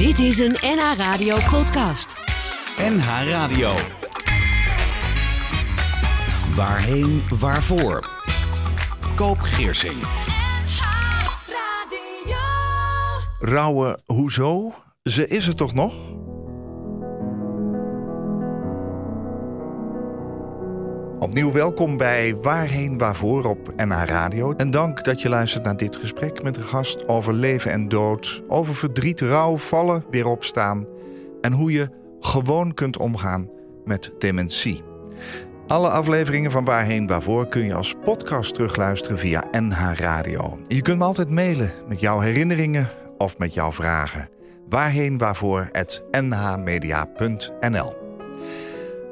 [0.00, 2.16] Dit is een NH Radio podcast.
[2.76, 3.72] NH Radio.
[6.54, 8.10] Waarheen, waarvoor?
[9.14, 10.02] Koop Geersing.
[13.38, 14.72] Rauwe, hoezo?
[15.02, 15.94] Ze is er toch nog?
[21.20, 24.52] Opnieuw welkom bij Waarheen Waarvoor op NH Radio.
[24.52, 28.42] En dank dat je luistert naar dit gesprek met een gast over leven en dood,
[28.48, 30.86] over verdriet, rouw, vallen, weer opstaan
[31.40, 31.88] en hoe je
[32.20, 33.50] gewoon kunt omgaan
[33.84, 34.82] met dementie.
[35.66, 40.58] Alle afleveringen van Waarheen Waarvoor kun je als podcast terugluisteren via NH Radio.
[40.66, 44.28] Je kunt me altijd mailen met jouw herinneringen of met jouw vragen.
[44.68, 45.70] Waarheen Waarvoor
[46.10, 47.99] nhmedia.nl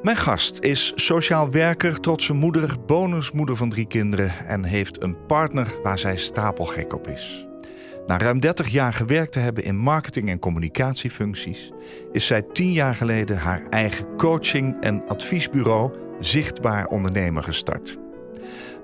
[0.03, 5.75] mijn gast is sociaal werker, trotse moeder, bonusmoeder van drie kinderen en heeft een partner
[5.83, 7.47] waar zij stapelgek op is.
[8.07, 11.73] Na ruim 30 jaar gewerkt te hebben in marketing- en communicatiefuncties,
[12.13, 17.99] is zij tien jaar geleden haar eigen coaching- en adviesbureau Zichtbaar Ondernemer gestart.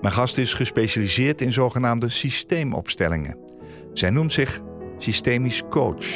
[0.00, 3.38] Mijn gast is gespecialiseerd in zogenaamde systeemopstellingen.
[3.92, 4.60] Zij noemt zich
[4.98, 6.06] systemisch coach.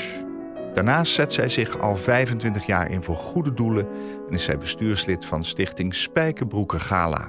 [0.74, 3.86] Daarnaast zet zij zich al 25 jaar in voor goede doelen
[4.28, 7.28] en is zij bestuurslid van stichting Spijkerbroeken Gala.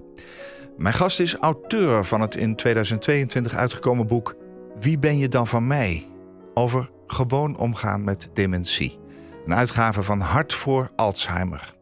[0.77, 4.35] Mijn gast is auteur van het in 2022 uitgekomen boek
[4.79, 6.07] Wie ben je dan van mij?
[6.53, 8.97] Over gewoon omgaan met dementie.
[9.45, 11.73] Een uitgave van Hart voor Alzheimer.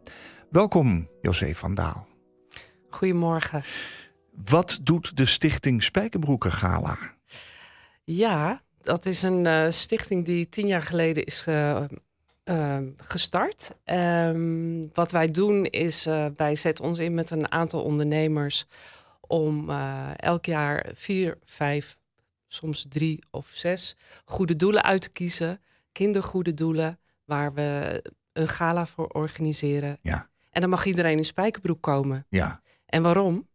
[0.50, 2.08] Welkom, José van Daal.
[2.90, 3.64] Goedemorgen.
[4.44, 6.98] Wat doet de stichting Spijkerbroeken Gala?
[8.04, 11.84] Ja, dat is een uh, stichting die tien jaar geleden is uh,
[12.50, 13.72] uh, gestart.
[13.86, 18.66] Um, wat wij doen is, wij zetten ons in met een aantal ondernemers
[19.22, 19.70] om
[20.16, 21.98] elk jaar vier, vijf,
[22.48, 25.62] soms drie of zes goede doelen uit te kiezen.
[25.92, 28.02] Kindergoede doelen, waar we
[28.34, 29.98] een gala voor organiseren.
[30.02, 30.30] Ja.
[30.52, 32.26] En dan mag iedereen in spijkerbroek komen.
[32.30, 32.62] Ja.
[32.86, 33.48] En waarom?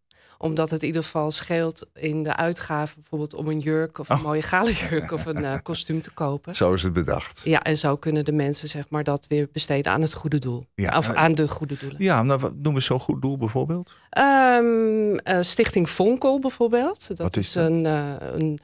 [0.42, 4.16] Omdat het in ieder geval scheelt in de uitgaven, bijvoorbeeld om een jurk of een
[4.16, 4.22] Oh.
[4.22, 6.54] mooie gala jurk of een uh, kostuum te kopen.
[6.54, 7.41] Zo is het bedacht.
[7.44, 10.66] Ja, en zo kunnen de mensen zeg maar dat weer besteden aan het goede doel.
[10.75, 10.97] Ja.
[10.98, 12.02] Of aan de goede doelen.
[12.02, 13.97] Ja, nou, wat noemen we zo'n goed doel bijvoorbeeld?
[14.19, 17.08] Um, uh, Stichting Vonkel bijvoorbeeld.
[17.08, 17.66] Dat Wat is is dat?
[17.66, 18.58] Een, uh, een,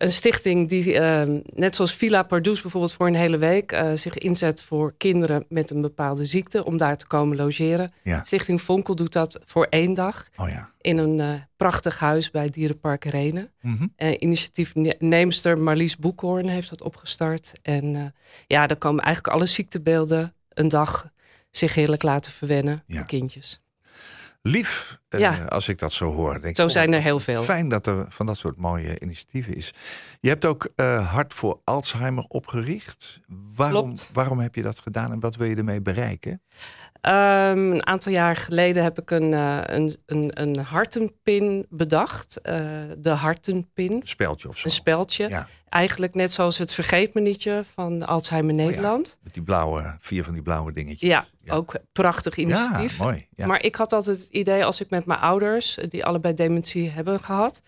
[0.00, 1.22] een stichting die, uh,
[1.54, 5.70] net zoals Villa Pardoes bijvoorbeeld voor een hele week, uh, zich inzet voor kinderen met
[5.70, 7.92] een bepaalde ziekte om daar te komen logeren.
[8.02, 8.24] Ja.
[8.24, 10.70] Stichting Vonkel doet dat voor één dag Oh ja.
[10.80, 13.52] in een uh, prachtig huis bij Dierenpark Renen.
[13.60, 13.86] Mhm.
[13.96, 17.52] Uh, initiatiefneemster Marlies Boekhoorn heeft dat opgestart.
[17.62, 18.14] En
[18.46, 21.10] ja, daar komen eigenlijk alle ziektebeelden een dag
[21.50, 22.82] zich heerlijk laten verwennen.
[22.86, 23.00] Ja.
[23.00, 23.60] De kindjes.
[24.42, 25.44] Lief, uh, Ja.
[25.44, 26.32] als ik dat zo hoor.
[26.32, 27.42] Denk ik, Zo oh, zijn er heel veel.
[27.42, 29.74] Fijn dat er van dat soort mooie initiatieven is.
[30.20, 33.20] Je hebt ook uh, Hart voor Alzheimer opgericht.
[33.56, 34.10] Waarom, Klopt.
[34.12, 36.42] waarom heb je dat gedaan en wat wil je ermee bereiken?
[37.02, 42.40] Um, een aantal jaar geleden heb ik een, uh, een, een, een hartenpin bedacht.
[42.42, 42.54] Uh,
[42.98, 43.92] de hartenpin.
[43.92, 44.66] Een speldje of zo.
[44.66, 45.28] Een speldje.
[45.28, 45.46] Ja.
[45.68, 49.06] Eigenlijk net zoals het vergeet me nietje van Alzheimer Nederland.
[49.06, 51.08] Oh ja, met die blauwe, vier van die blauwe dingetjes.
[51.08, 51.54] Ja, ja.
[51.54, 52.98] ook prachtig initiatief.
[52.98, 53.28] Ja, mooi.
[53.36, 57.20] Maar ik had altijd het idee als ik met mijn ouders, die allebei dementie hebben
[57.20, 57.62] gehad,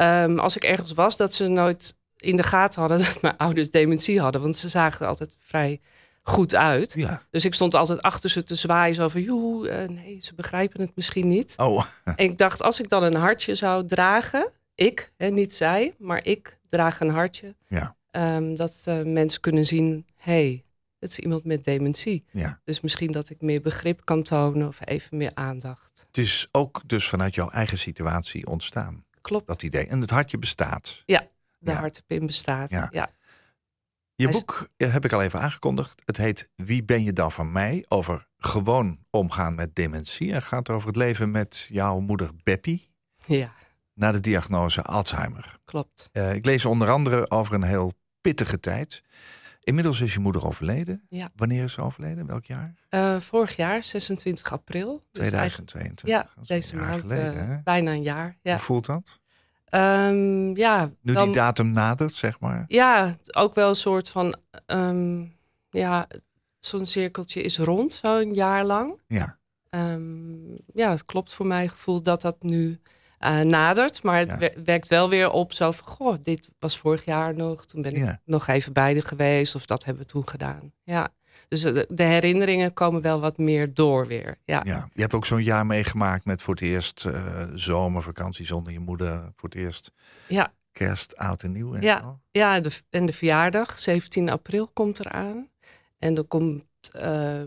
[0.00, 3.70] um, als ik ergens was, dat ze nooit in de gaten hadden dat mijn ouders
[3.70, 4.40] dementie hadden.
[4.40, 5.80] Want ze zagen er altijd vrij
[6.28, 6.92] goed uit.
[6.92, 7.22] Ja.
[7.30, 10.80] Dus ik stond altijd achter ze te zwaaien, zo van, joe, uh, nee, ze begrijpen
[10.80, 11.54] het misschien niet.
[11.56, 11.84] Oh.
[12.04, 16.24] en ik dacht, als ik dan een hartje zou dragen, ik, hè, niet zij, maar
[16.24, 17.96] ik draag een hartje, Ja.
[18.12, 20.64] um, dat uh, mensen kunnen zien, hey,
[20.98, 22.24] het is iemand met dementie.
[22.30, 22.60] Ja.
[22.64, 26.04] Dus misschien dat ik meer begrip kan tonen of even meer aandacht.
[26.06, 29.04] Het is ook dus vanuit jouw eigen situatie ontstaan.
[29.20, 29.46] Klopt.
[29.46, 29.86] Dat idee.
[29.86, 31.02] En het hartje bestaat.
[31.06, 31.26] Ja,
[31.58, 31.76] de Ja.
[31.78, 32.70] hartepin bestaat.
[32.70, 32.88] Ja.
[32.92, 33.10] Ja.
[34.16, 36.02] Je boek eh, heb ik al even aangekondigd.
[36.04, 37.84] Het heet Wie ben je dan van mij?
[37.88, 40.32] Over gewoon omgaan met dementie.
[40.32, 42.90] En gaat over het leven met jouw moeder Beppie.
[43.26, 43.52] ja,
[43.94, 45.58] Na de diagnose Alzheimer.
[45.64, 46.08] klopt.
[46.12, 49.02] Eh, ik lees onder andere over een heel pittige tijd.
[49.60, 51.02] Inmiddels is je moeder overleden.
[51.08, 51.30] Ja.
[51.34, 52.26] Wanneer is ze overleden?
[52.26, 52.74] Welk jaar?
[52.88, 55.04] Eh, vorig jaar, 26 april.
[55.10, 56.08] Dus eigenlijk- 2022.
[56.08, 57.00] Ja, deze maand.
[57.00, 58.38] geleden, bijna een jaar.
[58.42, 59.20] Ja, Hoe voelt dat?
[59.80, 62.64] Ehm, ja, Nu dan- die datum nadert, zeg maar.
[62.68, 64.36] ja, ook wel een soort van...
[64.66, 65.24] ehm,
[65.70, 66.06] ja,
[66.58, 69.00] zo'n cirkeltje is rond, zo een jaar lang.
[69.06, 69.38] Ja.
[69.70, 72.80] Ehm, ja, het klopt voor mijn gevoel dat dat nu
[73.18, 74.02] eh, nadert.
[74.02, 74.50] Maar het Ja.
[74.64, 75.86] werkt wel weer op zo van...
[75.86, 77.66] Goh, dit was vorig jaar nog.
[77.66, 78.20] Toen ben ik Ja.
[78.24, 79.54] nog even bij de geweest.
[79.54, 80.72] Of dat hebben we toen gedaan.
[80.84, 81.08] Ja.
[81.48, 84.38] Dus de, de herinneringen komen wel wat meer door weer.
[84.44, 88.72] Ja, Ja, je hebt ook zo'n jaar meegemaakt met voor het eerst eh, zomervakantie zonder
[88.72, 89.32] je moeder.
[89.36, 89.92] Voor het eerst
[90.28, 91.74] ja, kerst, oud en nieuw.
[91.74, 92.18] En Ja.
[92.30, 95.48] ja de, en de verjaardag, 17 april, komt eraan.
[95.98, 96.64] En dan komt
[96.96, 97.42] uh,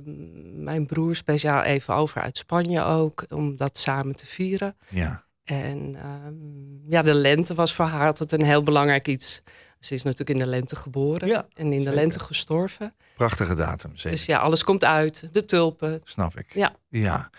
[0.53, 4.77] mijn broer speciaal even over uit Spanje ook, om dat samen te vieren.
[4.87, 5.25] Ja.
[5.43, 5.95] En
[6.25, 9.41] um, ja, de lente was voor haar altijd een heel belangrijk iets.
[9.79, 11.93] Ze is natuurlijk in de lente geboren Ja, en in de zeker.
[11.93, 12.95] lente gestorven.
[13.15, 14.11] Prachtige datum, zeker.
[14.11, 15.29] Dus ja, alles komt uit.
[15.31, 16.01] De tulpen.
[16.03, 16.53] Snap ik.
[16.53, 16.75] Ja.
[16.89, 17.29] ja.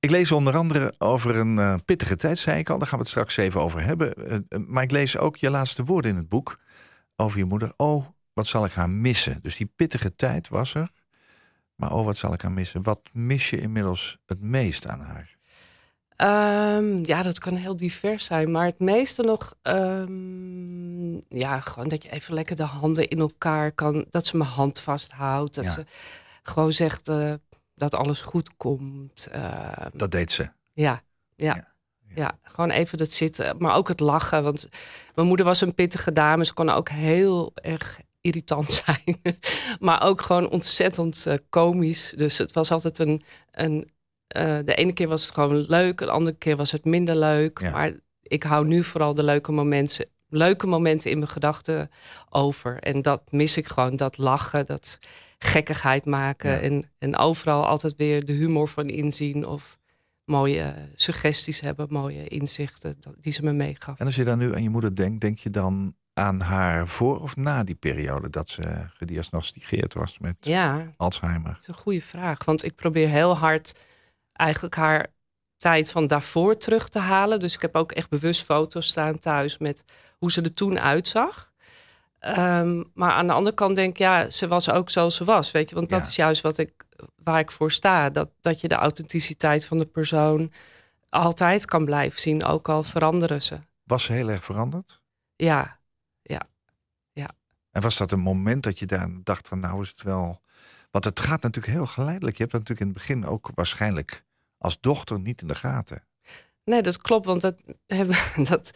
[0.00, 2.78] Ik lees onder andere over een eh, pittige tijd, zei ik al.
[2.78, 4.14] Daar gaan we het straks even over hebben.
[4.14, 6.60] Eh, eh, maar ik lees ook je laatste woorden in het boek
[7.16, 7.72] over je moeder.
[7.76, 9.38] Oh, wat zal ik haar missen?
[9.42, 10.90] Dus die pittige tijd was er.
[11.74, 12.82] Maar oh, wat zal ik haar missen?
[12.82, 15.35] Wat mis je inmiddels het meest aan haar?
[16.16, 18.50] Ehm, ja, dat kan heel divers zijn.
[18.50, 23.72] Maar het meeste nog, ehm, ja, gewoon dat je even lekker de handen in elkaar
[23.72, 24.04] kan.
[24.10, 25.54] Dat ze mijn hand vasthoudt.
[25.54, 25.72] Dat Ja.
[25.72, 25.84] ze
[26.42, 27.32] gewoon zegt eh,
[27.74, 29.28] dat alles goed komt.
[29.32, 30.48] Ehm, Dat deed ze.
[30.72, 31.02] Ja,
[31.36, 31.54] ja.
[31.54, 31.74] Ja,
[32.14, 33.56] Ja, gewoon even dat zitten.
[33.58, 34.42] Maar ook het lachen.
[34.42, 34.68] Want
[35.14, 36.44] mijn moeder was een pittige dame.
[36.44, 39.20] Ze kon ook heel erg irritant zijn.
[39.80, 42.12] maar ook gewoon ontzettend eh, komisch.
[42.16, 43.22] Dus het was altijd een...
[43.50, 43.90] een
[44.36, 45.98] eh, de ene keer was het gewoon leuk.
[45.98, 47.58] De andere keer was het minder leuk.
[47.60, 47.70] Ja.
[47.70, 47.92] Maar
[48.22, 51.90] ik hou nu vooral de leuke momenten, leuke momenten in mijn gedachten
[52.30, 52.78] over.
[52.78, 53.96] En dat mis ik gewoon.
[53.96, 54.98] Dat lachen, dat
[55.38, 56.50] gekkigheid maken.
[56.50, 56.60] Ja.
[56.60, 59.46] En, en overal altijd weer de humor van inzien.
[59.46, 59.78] Of
[60.24, 63.98] mooie suggesties hebben, mooie inzichten die ze me meegaf.
[63.98, 67.20] En als je dan nu aan je moeder denkt, denk je dan aan haar voor
[67.20, 68.62] of na die periode dat ze
[68.94, 71.52] gediagnosticeerd was met Ja, Alzheimer?
[71.52, 72.44] dat is een goede vraag.
[72.44, 73.74] Want ik probeer heel hard
[74.36, 75.06] eigenlijk haar
[75.56, 77.40] tijd van daarvoor terug te halen.
[77.40, 79.84] Dus ik heb ook echt bewust foto's staan thuis met
[80.18, 81.52] hoe ze er toen uitzag.
[82.18, 85.50] Ehm, maar aan de andere kant denk ik, ja, ze was ook zoals ze was.
[85.50, 86.06] Weet je, want dat Ja.
[86.06, 86.84] is juist wat ik,
[87.14, 88.10] waar ik voor sta.
[88.10, 90.52] Dat, dat je de authenticiteit van de persoon
[91.08, 93.58] altijd kan blijven zien, ook al veranderen ze.
[93.84, 95.00] Was ze heel erg veranderd?
[95.36, 95.78] Ja,
[97.70, 100.40] En was dat een moment dat je daar dacht van nou is het wel...
[100.90, 102.36] Want het gaat natuurlijk heel geleidelijk.
[102.36, 104.24] Je hebt natuurlijk in het begin ook waarschijnlijk
[104.58, 106.04] als dochter niet in de gaten.
[106.64, 108.16] Nee, dat klopt, want dat, hebben,
[108.50, 108.70] dat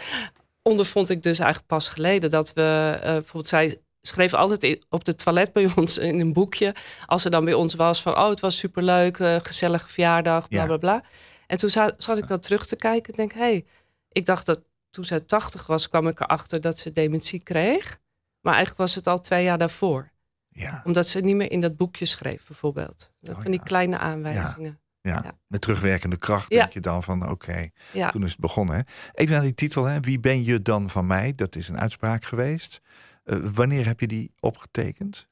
[0.63, 2.31] ondervond ik dus eigenlijk pas geleden.
[2.31, 6.75] Dat we, eh, bijvoorbeeld, zij schreef altijd op de toilet bij ons in een boekje.
[7.07, 10.61] Als ze dan bij ons was van, oh, het was superleuk, eh gezellige verjaardag, bla
[10.61, 10.67] Ja.
[10.67, 11.05] bla bla.
[11.47, 13.67] En toen za- zat ik dat terug te kijken en denk, hé, hey,
[14.09, 14.61] ik dacht dat
[14.91, 17.99] toen zij 80 was, kwam ik erachter dat ze dementie kreeg.
[18.41, 20.11] Maar eigenlijk was het al twee jaar daarvoor.
[20.49, 23.11] Ja, Omdat ze niet meer in dat boekje schreef, bijvoorbeeld.
[23.21, 23.67] Dat Oh, van die ja.
[23.67, 24.81] kleine aanwijzingen.
[25.03, 25.21] Ja.
[25.25, 25.39] Ja.
[25.47, 26.59] met terugwerkende kracht Ja.
[26.61, 28.11] denk je dan van oké, Ja.
[28.11, 28.75] toen is het begonnen.
[28.77, 28.81] Hè?
[29.13, 30.01] Even naar die titel, hè?
[30.01, 31.33] Wie ben je dan van mij?
[31.37, 32.81] Dat is een uitspraak geweest.
[33.25, 35.29] Eh, wanneer heb je die opgetekend?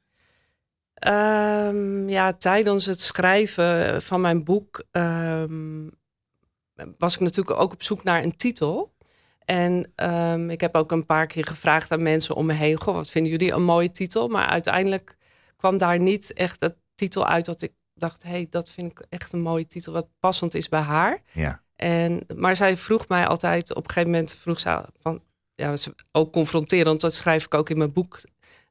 [0.94, 5.88] Ehm, ja, tijdens het schrijven van mijn boek ehm,
[6.98, 8.96] was ik natuurlijk ook op zoek naar een titel.
[9.44, 12.94] En ehm, ik heb ook een paar keer gevraagd aan mensen om me heen: Goh,
[12.94, 14.28] wat vinden jullie een mooie titel?
[14.28, 15.16] Maar uiteindelijk
[15.56, 19.06] kwam daar niet echt het titel uit dat ik dacht: hé, hey, dat vind ik
[19.08, 21.18] echt een mooie titel, wat passend is bij haar.
[21.32, 25.22] Ja, En, maar zij vroeg mij altijd, op een gegeven moment vroeg ze van,
[25.54, 28.20] ja, ze- ook confronterend, dat schrijf ik ook in mijn boek,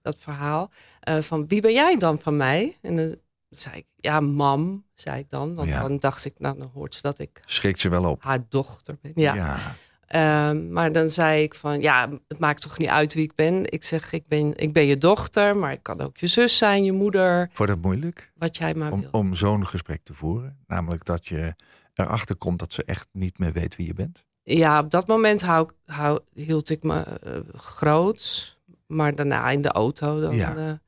[0.01, 2.77] dat verhaal, eh, van wie ben jij dan van mij?
[2.81, 3.15] En dan
[3.50, 5.56] zei ik, ja, mam, zei ik dan.
[5.56, 5.81] Want Ja.
[5.81, 8.24] dan dacht ik, nou, dan hoort ze dat ik schrikt je wel op.
[8.24, 9.12] haar dochter ben.
[9.15, 9.33] Ja.
[9.33, 9.75] ja.
[10.07, 13.71] Ehm, maar dan zei ik van, ja, het maakt toch niet uit wie ik ben.
[13.71, 16.83] Ik zeg, ik ben, ik ben je dochter, maar ik kan ook je zus zijn,
[16.83, 19.09] je moeder, Wordt het moeilijk wat jij maar om, wil.
[19.12, 20.58] om zo'n gesprek te voeren?
[20.67, 21.55] Namelijk dat je
[21.93, 24.25] erachter komt dat ze echt niet meer weet wie je bent?
[24.43, 28.55] Ja, op dat moment hou, hou, hield ik me eh, groot.
[28.88, 30.79] Maar daarna in de auto, dan, Ja.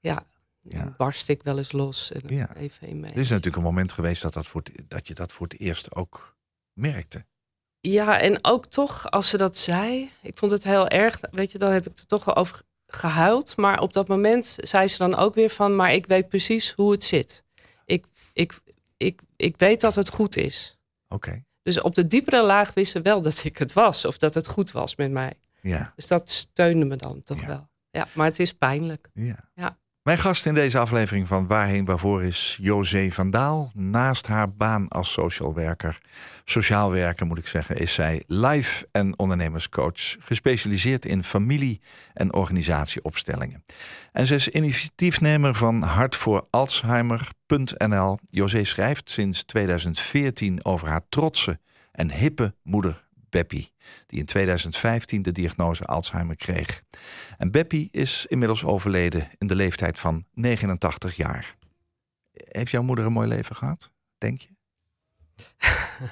[0.00, 0.26] ja.
[0.62, 2.12] ja, barst ik wel eens los.
[2.12, 2.54] En Ja.
[2.56, 3.10] even in mee.
[3.12, 5.60] Er is natuurlijk een moment geweest dat, dat, voor het, dat je dat voor het
[5.60, 6.36] eerst ook
[6.72, 7.24] merkte.
[7.80, 11.20] Ja, en ook toch, als ze dat zei, ik vond het heel erg.
[11.30, 13.56] Weet je, dan heb ik er toch wel over gehuild.
[13.56, 16.92] Maar op dat moment zei ze dan ook weer van, maar ik weet precies hoe
[16.92, 17.44] het zit.
[17.84, 18.60] Ik, ik,
[18.96, 20.78] ik, ik weet dat het goed is.
[21.08, 24.04] Oké, Dus op de diepere laag wist ze wel dat ik het was.
[24.04, 25.32] Of dat het goed was met mij.
[25.60, 25.92] ja.
[25.96, 27.46] Dus dat steunde me dan toch Ja.
[27.46, 27.68] wel.
[27.90, 29.08] Ja, maar het is pijnlijk.
[29.14, 29.50] Ja.
[29.54, 29.78] Ja.
[30.08, 33.70] Mijn gast in deze aflevering van Waarheen Waarvoor is José van Daal.
[33.74, 35.98] Naast haar baan als social werker,
[36.44, 41.80] sociaal werker moet ik zeggen, is zij life- en ondernemerscoach, gespecialiseerd in familie-
[42.14, 43.64] en organisatieopstellingen.
[44.12, 48.18] En ze is initiatiefnemer van hartvooralzheimer.nl.
[48.24, 51.58] José schrijft sinds 2014 over haar trotse
[51.92, 53.72] en hippe moeder Beppie,
[54.06, 56.82] die in 2015 de diagnose Alzheimer kreeg.
[57.36, 61.56] En Beppie is inmiddels overleden in de leeftijd van 89 jaar.
[62.32, 64.48] Heeft jouw moeder een mooi leven gehad, denk je?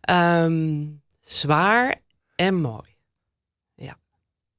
[0.00, 0.86] Ehm,
[1.20, 2.00] zwaar
[2.36, 2.96] en mooi.
[3.74, 3.98] Ja,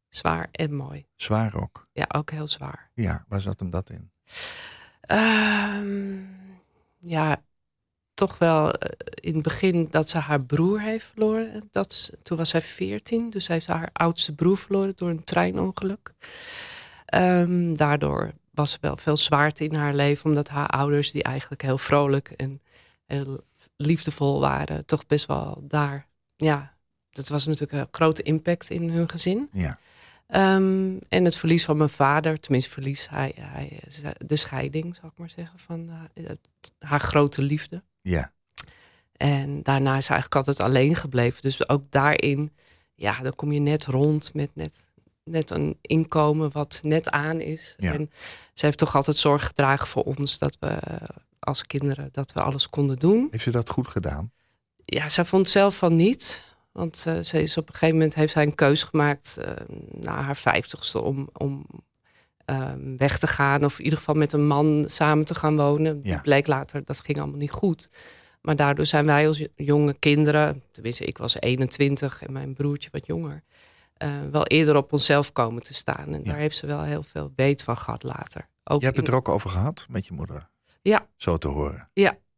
[0.10, 1.06] zwaar en mooi.
[1.16, 1.88] Zwaar ook.
[1.94, 2.90] Ja, ook heel zwaar.
[2.94, 4.12] Ja, waar zat hem dat in?
[5.02, 6.20] Ehm,
[6.98, 7.44] ja,
[8.14, 11.68] toch wel eh, in het begin dat ze haar broer heeft verloren.
[11.72, 16.14] Dat, toen was zij 14, dus heeft haar oudste broer verloren door een treinongeluk.
[17.06, 21.62] Ehm, daardoor was er wel veel zwaarte in haar leven, omdat haar ouders, die eigenlijk
[21.62, 22.62] heel vrolijk en
[23.06, 23.42] heel
[23.76, 26.08] liefdevol waren, toch best wel daar.
[26.36, 26.76] Ja,
[27.10, 29.50] dat was natuurlijk een grote impact in hun gezin.
[29.52, 29.80] Ja.
[30.32, 33.80] Ehm, en het verlies van mijn vader, tenminste verlies hij, hij
[34.26, 36.24] de scheiding, zal ik maar zeggen, van eh,
[36.80, 37.84] haar grote liefde.
[38.02, 38.32] Ja.
[39.18, 41.42] En daarna is eigenlijk altijd alleen gebleven.
[41.42, 42.52] Dus ook daarin,
[42.96, 44.90] ja, dan kom je net rond met net,
[45.24, 47.76] net een inkomen wat net aan is.
[47.78, 47.94] Ja.
[47.94, 48.12] En
[48.54, 50.80] ze heeft toch altijd zorg gedragen voor ons dat we
[51.40, 53.28] als kinderen dat we alles konden doen.
[53.32, 54.32] Heeft ze dat goed gedaan?
[54.86, 56.51] Ja, zij vond zelf van niet.
[56.72, 59.52] Want eh, ze is op een gegeven moment heeft zij een keus gemaakt eh,
[59.92, 61.66] na haar vijftigste om, om
[62.46, 63.64] ehm, weg te gaan.
[63.66, 66.00] Of in ieder geval met een man samen te gaan wonen.
[66.04, 66.14] Ja.
[66.14, 67.90] Het bleek later, dat ging allemaal niet goed.
[68.42, 73.06] Maar daardoor zijn wij als jonge kinderen, tenminste ik was 21 en mijn broertje wat
[73.06, 73.44] jonger,
[73.98, 76.14] eh, wel eerder op onszelf komen te staan.
[76.14, 76.32] En Ja.
[76.32, 78.48] daar heeft ze wel heel veel weet van gehad later.
[78.64, 80.50] Ook Je hebt het in- er ook over gehad met je moeder?
[80.82, 81.08] Ja.
[81.16, 81.90] Zo te horen.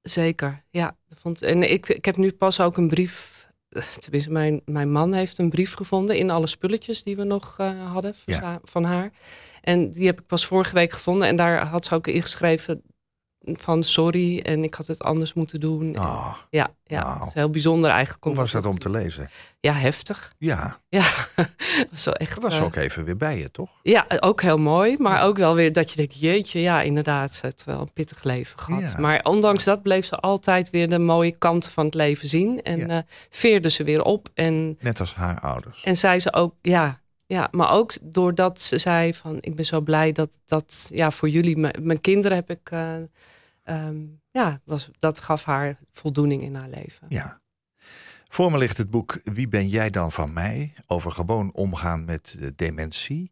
[0.01, 0.95] Zeker, ja.
[1.09, 3.32] Dat Vond, en ik, ik heb nu pas ook een brief.
[3.73, 7.55] Eh, Tenminste, mijn, mijn man heeft een brief gevonden in alle spulletjes die we nog
[7.57, 8.59] eh, hadden Ja.
[8.63, 9.11] van haar.
[9.61, 11.27] En die heb ik pas vorige week gevonden.
[11.27, 12.81] En daar had ze ook ingeschreven
[13.45, 15.97] van sorry en ik had het anders moeten doen.
[15.97, 17.27] Ah, Ja, ja nou.
[17.27, 18.23] is heel bijzonder eigenlijk.
[18.23, 19.29] hoe was dat om te lezen?
[19.59, 20.33] Ja, heftig.
[20.37, 21.03] Ja, Ja,
[21.35, 21.47] dat
[21.91, 22.33] was wel echt.
[22.33, 23.69] dat was eh, ook even weer bij je, toch?
[23.83, 24.97] Ja, ook heel mooi.
[24.97, 28.23] Maar ook wel weer dat je denkt, jeetje, ja, inderdaad, ze heeft wel een pittig
[28.23, 28.91] leven gehad.
[28.91, 28.99] Ja.
[28.99, 32.61] Maar ondanks dat bleef ze altijd weer de mooie kanten van het leven zien.
[32.61, 32.87] En Ja.
[32.87, 32.97] eh,
[33.29, 34.29] veerde ze weer op.
[34.33, 35.83] En, Net als haar ouders.
[35.83, 39.81] en zei ze ook, ja, ja, maar ook doordat ze zei van, ik ben zo
[39.81, 42.93] blij dat, dat ja, voor jullie, mijn, mijn kinderen heb ik, eh,
[43.63, 47.05] ehm, ja, was, dat gaf haar voldoening in haar leven.
[47.09, 47.41] Ja.
[48.27, 50.73] Voor me ligt het boek Wie ben jij dan van mij?
[50.87, 53.31] Over gewoon omgaan met eh, dementie.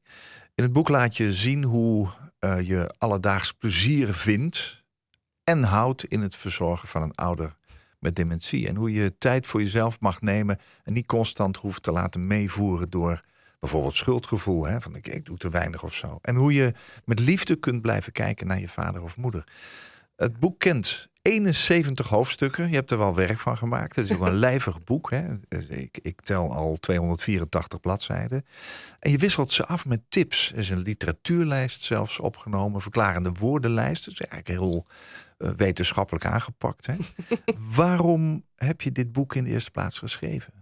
[0.55, 2.09] In het boek laat je zien hoe
[2.39, 4.83] eh, je alledaags plezier vindt
[5.43, 7.55] en houdt in het verzorgen van een ouder
[7.99, 8.67] met dementie.
[8.67, 12.89] En hoe je tijd voor jezelf mag nemen en niet constant hoeft te laten meevoeren
[12.89, 13.21] door
[13.59, 14.65] bijvoorbeeld schuldgevoel.
[14.65, 14.81] Hè?
[14.81, 16.19] Van ik, ik doe te weinig of zo.
[16.21, 16.73] En hoe je
[17.05, 19.43] met liefde kunt blijven kijken naar je vader of moeder.
[20.21, 22.69] Het boek kent 71 hoofdstukken.
[22.69, 23.95] Je hebt er wel werk van gemaakt.
[23.95, 25.11] Het is ook een lijvig boek.
[25.11, 25.33] Hè?
[25.67, 28.45] Ik, ik tel al 284 bladzijden.
[28.99, 30.51] En je wisselt ze af met tips.
[30.51, 32.81] Er is een literatuurlijst zelfs opgenomen.
[32.81, 34.05] Verklarende woordenlijst.
[34.05, 34.85] Dat is eigenlijk heel
[35.37, 36.85] eh, wetenschappelijk aangepakt.
[36.85, 36.95] Hè?
[37.75, 40.60] Waarom heb je dit boek in de eerste plaats geschreven?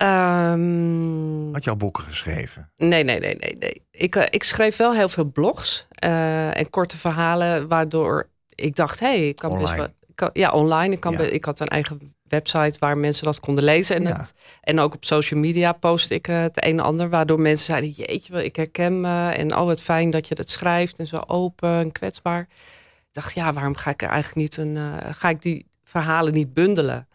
[0.00, 2.70] Ehm, Had je al boeken geschreven?
[2.76, 3.56] Nee, nee, nee, nee.
[3.58, 3.82] nee.
[3.90, 9.00] Ik, eh, ik schreef wel heel veel blogs eh, en korte verhalen, waardoor ik dacht,
[9.00, 9.78] hé, hey, ik kan best Online.
[9.82, 9.86] wel.
[10.08, 10.92] ik kan- ja, online.
[10.94, 11.18] Ik, kan Ja.
[11.18, 13.96] be- ik had een eigen website waar mensen dat konden lezen.
[13.96, 14.16] En, Ja.
[14.16, 17.64] het- en ook op social media post ik eh, het een en ander, waardoor mensen
[17.64, 19.28] zeiden, jeetje, wel, ik herken me.
[19.30, 22.40] En oh, wat fijn dat je dat schrijft en zo open en kwetsbaar.
[22.40, 24.78] Ik dacht, ja, waarom ga ik er eigenlijk niet een,
[25.14, 27.08] ga ik die verhalen niet bundelen?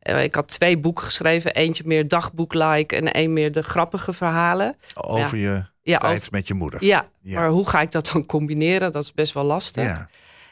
[0.00, 4.76] Eh, ik had twee boeken geschreven, eentje meer dagboek-like en één meer de grappige verhalen.
[4.94, 6.84] Over je Ja, tijd over- met je moeder.
[6.84, 7.40] ja, Ja.
[7.40, 8.92] maar hoe ga ik dat dan combineren?
[8.92, 9.84] Dat is best wel lastig.
[9.84, 10.08] Ja.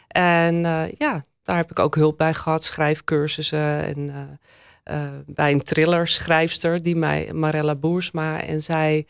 [0.09, 3.83] En eh, ja, daar heb ik ook hulp bij gehad, schrijfcursussen.
[3.85, 4.39] En
[4.85, 8.43] eh, bij een thrillerschrijfster, die mij, Marella Boersma.
[8.43, 9.07] En zij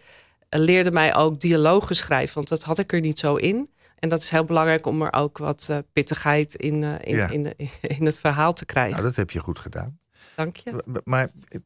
[0.51, 3.71] leerde mij ook dialogen schrijven, want dat had ik er niet zo in.
[3.99, 7.29] En dat is heel belangrijk om er ook wat pittigheid in, in, Ja.
[7.31, 7.55] in, de-
[7.99, 8.93] in het verhaal te krijgen.
[8.93, 9.99] Nou, dat heb je goed gedaan.
[11.05, 11.61] Maar eh,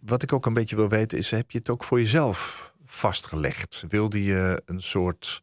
[0.00, 3.84] wat ik ook een beetje wil weten is, heb je het ook voor jezelf vastgelegd?
[3.88, 5.42] Wilde je een soort,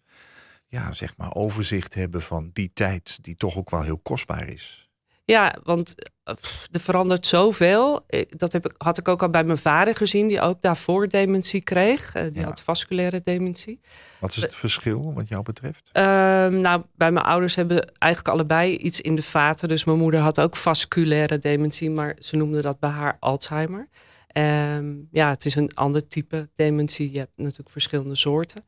[0.68, 4.83] ja, zeg maar, overzicht hebben van die tijd die toch ook wel heel kostbaar is?
[5.26, 8.06] Ja, want eh, pff, er verandert zoveel.
[8.30, 11.62] Dat heb ik, had ik ook al bij mijn vader gezien, die ook daarvoor dementie
[11.62, 12.14] kreeg.
[12.16, 12.44] Eh, die Ja.
[12.48, 13.80] had vasculaire dementie.
[14.20, 15.90] Wat is het verschil wat jou betreft?
[15.92, 19.68] Ehm, nou, bij mijn ouders hebben eigenlijk allebei iets in de vaten.
[19.68, 23.88] Dus mijn moeder had ook vasculaire dementie, maar ze noemde dat bij haar Alzheimer.
[24.28, 27.12] Ehm, ja, het is een ander type dementie.
[27.12, 28.66] Je hebt natuurlijk verschillende soorten.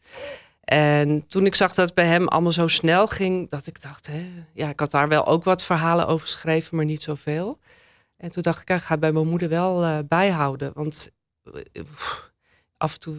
[0.65, 4.07] En toen ik zag dat het bij hem allemaal zo snel ging, dat ik dacht,
[4.07, 7.59] hè, ja, ik had daar wel ook wat verhalen over geschreven, maar niet zoveel.
[8.17, 10.71] En toen dacht ik, ja, ik ga bij mijn moeder wel eh, bijhouden.
[10.73, 11.09] Want
[11.43, 12.31] eh, pff,
[12.77, 13.15] af en toe,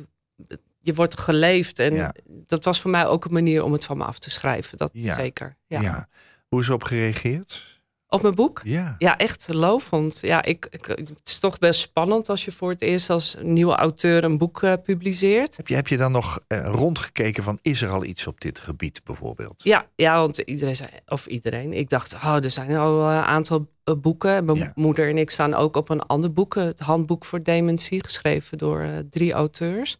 [0.48, 1.78] eh, je wordt geleefd.
[1.78, 2.14] En Ja.
[2.26, 4.78] dat was voor mij ook een manier om het van me af te schrijven.
[4.78, 5.14] Dat Ja.
[5.14, 5.56] zeker.
[5.66, 5.80] Ja.
[5.80, 6.08] Ja.
[6.48, 7.75] Hoe is erop gereageerd?
[8.08, 8.60] Op mijn boek?
[8.64, 8.94] Ja.
[8.98, 10.18] Ja, echt lovend.
[10.20, 13.74] Ja, ik, ik, het is toch best spannend als je voor het eerst als nieuwe
[13.74, 15.56] auteur een boek uh, publiceert.
[15.56, 18.58] Heb je, heb je dan nog uh, rondgekeken van is er al iets op dit
[18.58, 19.62] gebied bijvoorbeeld?
[19.62, 21.72] Ja, ja want iedereen zei, of iedereen.
[21.72, 23.68] Ik dacht, oh, er zijn al een aantal
[24.00, 24.44] boeken.
[24.44, 24.72] Mijn ja.
[24.74, 28.82] moeder en ik staan ook op een ander boek, het handboek voor dementie, geschreven door
[28.82, 29.98] uh, drie auteurs.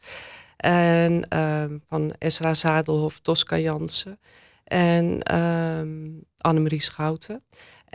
[0.56, 4.18] En ehm, van Esra Zadelhoff, Tosca Jansen
[4.64, 7.42] en um, Annemarie Schouten.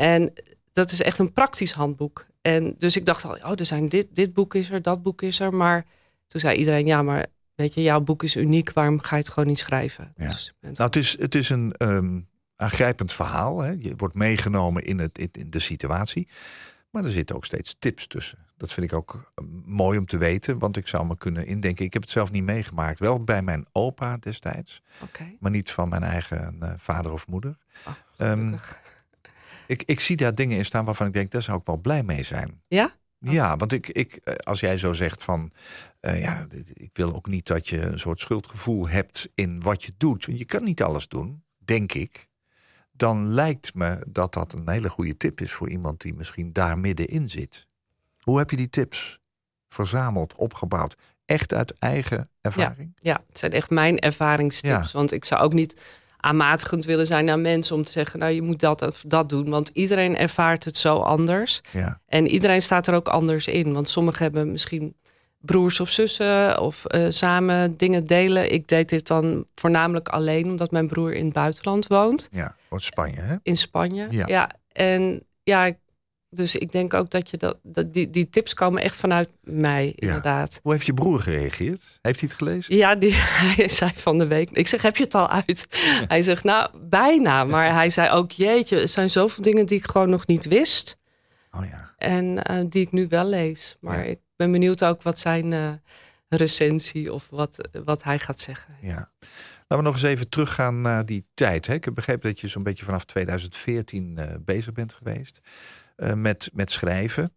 [0.02, 0.34] En
[0.72, 2.28] dat is echt een praktisch handboek.
[2.42, 5.22] En dus ik dacht al, oh, er zijn dit, dit boek is er, dat boek
[5.22, 5.54] is er.
[5.54, 5.86] Maar
[6.28, 8.74] toen zei iedereen, ja, maar weet je, jouw boek is uniek.
[8.74, 10.14] Waarom ga je het gewoon niet schrijven?
[10.18, 10.28] Ja.
[10.28, 13.62] Dus, nou, het is, het is een um, aangrijpend verhaal.
[13.62, 13.76] Hè?
[13.80, 16.28] Je wordt meegenomen in, het, in de situatie.
[16.90, 18.38] Maar er zitten ook steeds tips tussen.
[18.58, 19.34] Dat vind ik ook
[19.66, 21.86] mooi om te weten, want ik zou me kunnen indenken.
[21.86, 23.00] Ik heb het zelf niet meegemaakt.
[23.00, 25.38] Wel bij mijn opa destijds, okay.
[25.40, 27.58] maar niet van mijn eigen uh, vader of moeder.
[27.88, 28.58] Oh, um,
[29.72, 32.04] ik, ik zie daar dingen in staan waarvan ik denk, daar zou ik wel blij
[32.04, 32.62] mee zijn.
[32.68, 33.00] Ja?
[33.20, 35.52] Ja, want ik, ik, als jij zo zegt van,
[36.02, 39.92] uh, ja, ik wil ook niet dat je een soort schuldgevoel hebt in wat je
[39.98, 40.26] doet.
[40.26, 42.28] Want je kan niet alles doen, denk ik.
[42.92, 46.80] Dan lijkt me dat dat een hele goede tip is voor iemand die misschien daar
[46.80, 47.68] middenin zit.
[48.20, 49.20] Hoe heb je die tips
[49.70, 50.96] verzameld, opgebouwd?
[51.26, 52.92] Echt uit eigen ervaring?
[52.96, 54.92] Ja, ja het zijn echt mijn ervaringstips.
[54.92, 54.98] Ja.
[54.98, 55.82] Want ik zou ook niet
[56.22, 59.50] aanmatigend willen zijn naar mensen om te zeggen, nou je moet dat of dat doen.
[59.50, 61.62] Want iedereen ervaart het zo anders.
[61.72, 62.00] Ja.
[62.08, 63.74] En iedereen staat er ook anders in.
[63.74, 64.96] Want sommigen hebben misschien
[65.40, 68.52] broers of zussen of uh, samen dingen delen.
[68.52, 72.28] Ik deed dit dan voornamelijk alleen omdat mijn broer in het buitenland woont.
[72.32, 73.36] Ja, in Spanje hè?
[73.44, 74.28] In Spanje, Ja.
[74.28, 74.52] ja.
[74.72, 75.72] En ja,
[76.34, 79.94] dus ik denk ook dat je dat, dat die, die tips komen echt vanuit mij,
[79.96, 80.60] inderdaad.
[80.64, 82.00] Hoe heeft je broer gereageerd?
[82.02, 82.76] Heeft hij het gelezen?
[82.76, 83.14] Ja, die,
[83.56, 84.50] hij zei van de week.
[84.50, 85.68] Ik zeg, heb je het al uit?
[86.08, 87.44] hij zegt, nou, bijna.
[87.44, 90.98] Maar hij zei ook, jeetje, er zijn zoveel dingen die ik gewoon nog niet wist.
[91.52, 91.94] Oh ja.
[91.98, 93.76] En uh, die ik nu wel lees.
[93.80, 95.72] Maar ik ben benieuwd ook wat zijn uh,
[96.30, 98.76] recensie of wat, wat hij gaat zeggen.
[98.82, 99.12] Ja.
[99.68, 101.68] Laten we nog eens even teruggaan naar die tijd.
[101.68, 101.74] Hè?
[101.74, 105.42] Ik heb begrepen dat je zo'n beetje vanaf 2014 uh, bezig bent geweest
[106.02, 107.36] uh, met, met schrijven.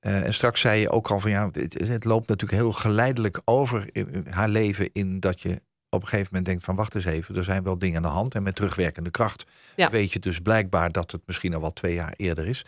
[0.00, 3.40] Uh, en straks zei je ook al van ja, het, het, loopt natuurlijk heel geleidelijk
[3.44, 7.04] over in haar leven in dat je op een gegeven moment denkt van wacht eens
[7.04, 8.34] even, er zijn wel dingen aan de hand.
[8.34, 9.44] En met terugwerkende kracht
[9.76, 9.90] Ja.
[9.90, 12.64] weet je dus blijkbaar dat het misschien al wel twee jaar eerder is.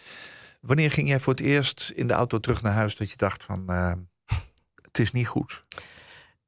[0.61, 3.45] Wanneer ging jij voor het eerst in de auto terug naar huis dat je dacht
[3.45, 3.93] van uh,
[4.83, 5.65] het is niet goed?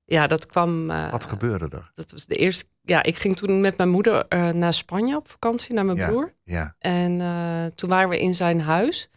[0.05, 0.91] Ja, dat kwam.
[0.91, 1.91] Uh, Wat gebeurde er?
[1.95, 2.65] Dat was de eerste.
[2.91, 6.09] Ja, ik ging toen met mijn moeder uh, naar Spanje op vakantie, naar mijn Ja,
[6.09, 6.33] broer.
[6.45, 9.11] Ja, En uh, toen waren we in zijn huis.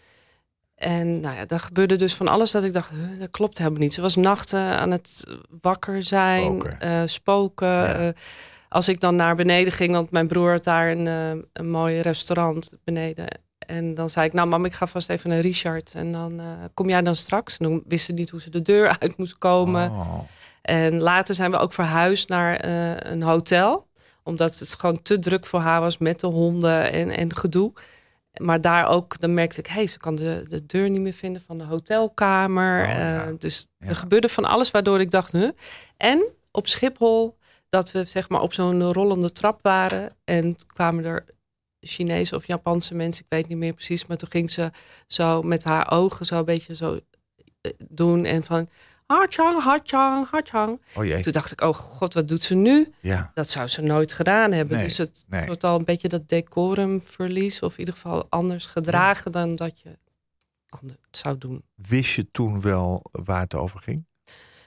[0.76, 3.80] En nou ja, daar gebeurde dus van alles dat ik dacht, huh, dat klopt helemaal
[3.80, 3.94] niet.
[3.94, 5.24] Ze was nachten aan het
[5.62, 6.80] wakker zijn, Spoken.
[6.80, 7.68] eh, spoken.
[7.68, 7.94] Ja.
[8.08, 8.14] Eh,
[8.70, 12.00] als ik dan naar beneden ging, want mijn broer had daar een, eh, een mooi
[12.00, 13.28] restaurant beneden.
[13.60, 15.92] En dan zei ik, nou mam, ik ga vast even naar Richard.
[15.96, 17.58] En dan eh, kom jij dan straks.
[17.58, 19.90] En dan wist ze niet hoe ze de deur uit moest komen.
[19.90, 20.20] Oh,
[20.64, 23.88] En later zijn we ook verhuisd naar eh, een hotel.
[24.24, 27.74] Omdat het gewoon te druk voor haar was met de honden en, en gedoe.
[28.42, 31.14] Maar daar ook, dan merkte ik, hé, hey, ze kan de, de deur niet meer
[31.14, 32.82] vinden van de hotelkamer.
[32.82, 33.26] Oh, ja.
[33.26, 33.88] Eh, dus Ja.
[33.88, 35.50] er gebeurde van alles waardoor ik dacht, huh?
[35.98, 37.38] En op Schiphol,
[37.70, 40.16] dat we zeg maar op zo'n rollende trap waren.
[40.24, 41.26] En kwamen er
[41.80, 44.06] Chinese of Japanse mensen, ik weet niet meer precies.
[44.06, 44.72] Maar toen ging ze
[45.08, 47.00] zo met haar ogen zo een beetje zo
[47.62, 48.26] eh, doen.
[48.26, 48.70] En van,
[49.06, 50.82] hartjang, hartjang, hartjang.
[50.96, 52.94] oh jee, Toen dacht ik, oh god, wat doet ze nu?
[53.00, 53.32] ja.
[53.34, 54.78] Dat zou ze nooit gedaan hebben.
[54.78, 55.46] Nee, dus het nee.
[55.46, 57.62] wordt al een beetje dat decorumverlies.
[57.62, 59.98] Of in ieder geval anders gedragen dan dat je
[60.70, 61.64] anders zou doen.
[61.76, 64.06] Wist je toen wel waar het over ging?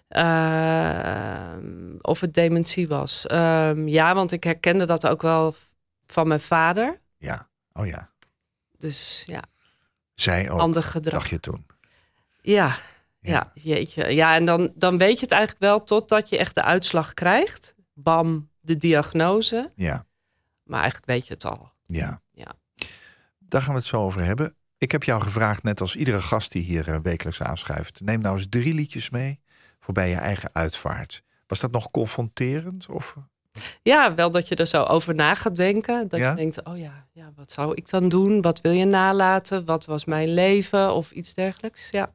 [0.08, 3.26] Ehm, of het dementie was.
[3.26, 5.54] Ehm, ja, want ik herkende dat ook wel
[6.06, 7.00] van mijn vader.
[7.16, 8.10] Ja, oh ja.
[8.78, 9.42] Dus ja,
[10.14, 11.12] Zij ook, ander gedrag.
[11.12, 11.66] dacht je toen.
[12.40, 12.78] Ja,
[13.28, 13.50] ja.
[13.54, 14.14] jeetje.
[14.14, 17.74] Ja, en dan, dan weet je het eigenlijk wel totdat je echt de uitslag krijgt.
[17.94, 19.72] Bam, de diagnose.
[19.74, 20.06] Ja,
[20.64, 21.70] Maar eigenlijk weet je het al.
[21.86, 22.20] ja.
[22.32, 22.54] Ja.
[23.38, 24.54] Daar gaan we het zo over hebben.
[24.78, 28.00] Ik heb jou gevraagd, net als iedere gast die hier eh, wekelijks aanschuift.
[28.00, 29.40] Neem nou eens drie liedjes mee
[29.78, 31.22] voorbij je eigen uitvaart.
[31.46, 32.88] Was dat nog confronterend?
[32.88, 33.16] Of?
[33.82, 36.08] Ja, wel dat je er zo over na gaat denken.
[36.08, 36.30] Dat Ja?
[36.30, 38.40] je denkt, oh ja, ja, wat zou ik dan doen?
[38.42, 39.64] Wat wil je nalaten?
[39.64, 40.92] Wat was mijn leven?
[40.94, 41.90] Of iets dergelijks.
[41.90, 42.10] Ja,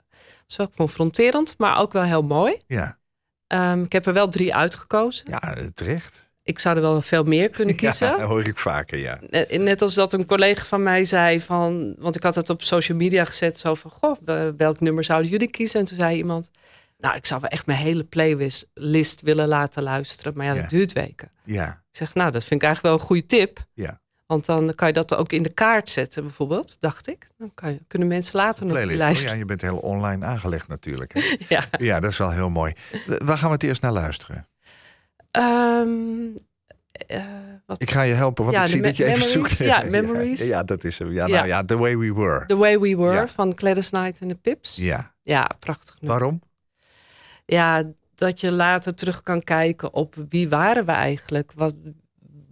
[0.51, 2.57] is wel confronterend, maar ook wel heel mooi.
[2.67, 2.99] Ja,
[3.47, 5.25] Ehm, ik heb er wel drie uitgekozen.
[5.29, 6.29] ja eh, terecht.
[6.43, 8.07] Ik zou er wel veel meer kunnen kiezen.
[8.07, 9.19] Ja, dat hoor ik vaker, ja.
[9.57, 12.97] Net- als dat een collega van mij zei van, want ik had het op social
[12.97, 15.79] media gezet, zo van, goh, we- welk nummer zouden jullie kiezen?
[15.79, 16.49] En toen zei iemand,
[16.97, 20.61] nou, ik zou wel echt mijn hele playlist list willen laten luisteren, maar ja, dat
[20.61, 20.67] Ja.
[20.69, 21.31] duurt weken.
[21.43, 23.59] Ja, Ik zeg, nou, dat vind ik eigenlijk wel een goede tip.
[23.73, 24.00] Ja.
[24.31, 27.27] Want dan kan je dat ook in de kaart zetten, bijvoorbeeld, dacht ik.
[27.37, 28.77] Dan kan je, kunnen mensen later nog.
[28.77, 31.13] Oh ja, je bent heel online aangelegd natuurlijk.
[31.13, 31.35] Hè?
[31.55, 31.63] ja.
[31.77, 32.73] ja, dat is wel heel mooi.
[33.05, 34.47] Waar gaan we het eerst naar luisteren?
[35.31, 35.69] Ehm,
[36.91, 37.25] eh,
[37.65, 39.57] wat, Ik ga je helpen, want Ja, ik zie dat je even zoekt.
[39.57, 40.39] Ja, memories.
[40.39, 41.11] Ja, ja, dat is hem.
[41.11, 41.27] Ja.
[41.27, 42.45] Nou, ja, The Way We Were.
[42.45, 44.75] The Way We Were van Gladys Knight en de Pips.
[44.75, 46.19] Ja, Ja, prachtig nummer.
[46.19, 46.41] waarom?
[47.45, 47.83] Ja,
[48.15, 51.51] dat je later terug kan kijken op wie waren we eigenlijk?
[51.55, 51.73] Wat,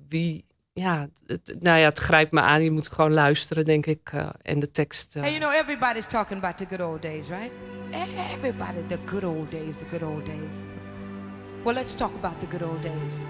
[0.10, 2.64] wie, ja, het, nou ja, het grijpt me aan.
[2.64, 4.10] Je moet gewoon luisteren, denk ik.
[4.14, 5.16] eh, en de tekst.
[5.16, 7.52] eh, Hey, you know, everybody's talking about the good old days, right?
[8.36, 10.62] Everybody, the good old days, the good old days.
[11.64, 13.24] Well, let's talk about the good old days.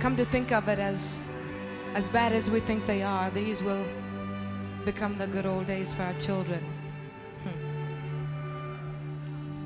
[0.00, 1.22] Come to think of it as
[1.94, 3.84] as bad as we think they are, these will
[4.84, 6.60] become the good old days for our children.
[7.42, 7.50] Hmm.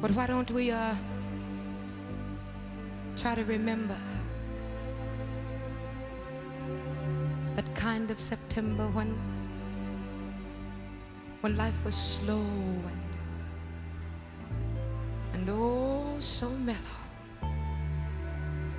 [0.00, 0.94] But why don't we uh
[3.16, 3.96] try to remember
[7.82, 9.10] kind of September when
[11.40, 12.46] when life was slow
[12.92, 13.08] and
[15.34, 17.00] and oh so mellow.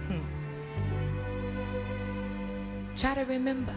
[0.07, 0.23] Hmm.
[2.95, 3.75] Try to remember.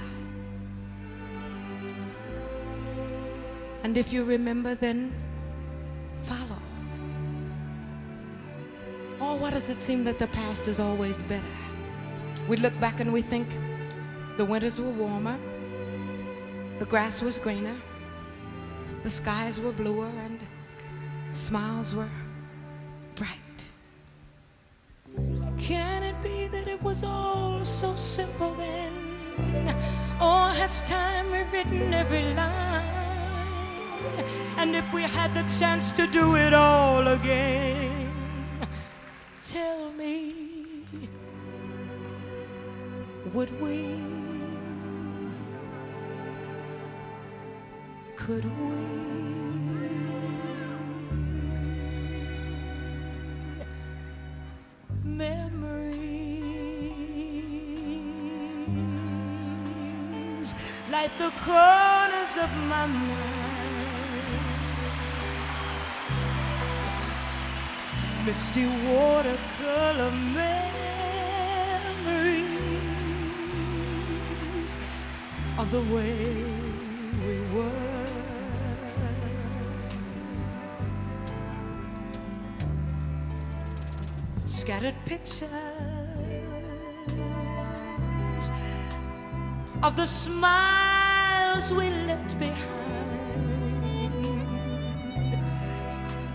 [3.82, 5.12] And if you remember, then
[6.22, 6.62] follow.
[9.20, 11.58] Oh, why does it seem that the past is always better?
[12.46, 13.48] We look back and we think
[14.36, 15.38] the winters were warmer,
[16.78, 17.74] the grass was greener,
[19.02, 20.40] the skies were bluer, and
[21.32, 22.08] smiles were
[23.14, 23.70] bright.
[25.58, 28.92] Can it be that it was all so simple then?
[30.20, 32.84] Or has time rewritten every line?
[34.58, 38.10] And if we had the chance to do it all again,
[39.42, 40.82] tell me,
[43.32, 44.15] would we?
[48.26, 48.50] Could we?
[55.04, 55.62] Memories
[60.90, 63.16] like the corners of my mind.
[68.26, 70.66] Misty watercolor memories
[75.58, 76.44] of the way
[77.24, 78.05] we were.
[84.76, 85.48] Scattered pictures
[89.82, 92.58] of the smiles we left behind,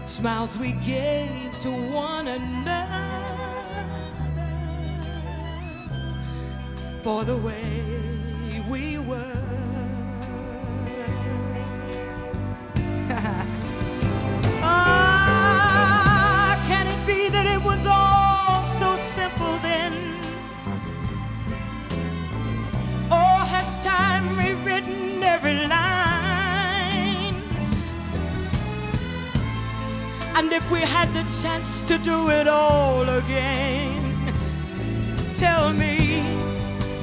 [0.09, 2.87] smiles we gave to one another
[7.03, 7.90] for the way
[30.41, 34.33] And if we had the chance to do it all again,
[35.35, 36.23] tell me,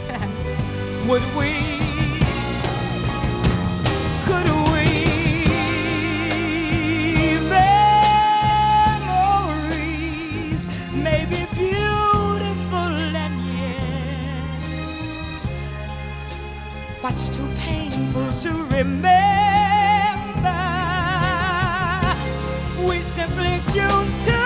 [1.08, 1.52] would we?
[4.26, 4.86] Could we?
[9.68, 12.90] Memories may be beautiful
[13.24, 14.64] and yet
[17.02, 19.47] what's too painful to remember?
[23.18, 24.37] Simply choose to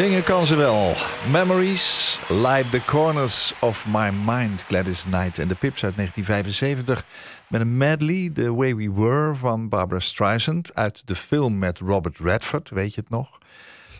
[0.00, 0.94] Zingen kan ze wel.
[1.30, 4.64] Memories light the corners of my mind.
[4.66, 7.04] Gladys Knight en de Pips uit 1975.
[7.48, 10.74] Met een medley, The Way We Were van Barbara Streisand.
[10.74, 13.38] Uit de film met Robert Redford, weet je het nog?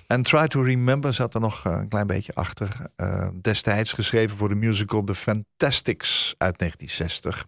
[0.07, 2.69] En Try to Remember zat er nog een klein beetje achter.
[2.97, 7.47] Uh, destijds geschreven voor de musical The Fantastics uit 1960.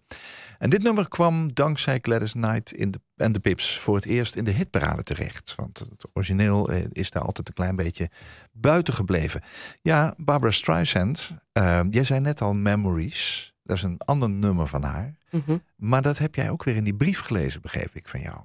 [0.57, 4.35] En dit nummer kwam dankzij Gladys Knight in de, en de Pips voor het eerst
[4.35, 5.55] in de hitparade terecht.
[5.55, 8.09] Want het origineel eh, is daar altijd een klein beetje
[8.51, 9.41] buiten gebleven.
[9.81, 13.53] Ja, Barbara Streisand, uh, jij zei net al Memories.
[13.63, 15.15] Dat is een ander nummer van haar.
[15.31, 15.57] Mhm.
[15.75, 18.37] Maar dat heb jij ook weer in die brief gelezen, begreep ik van jou.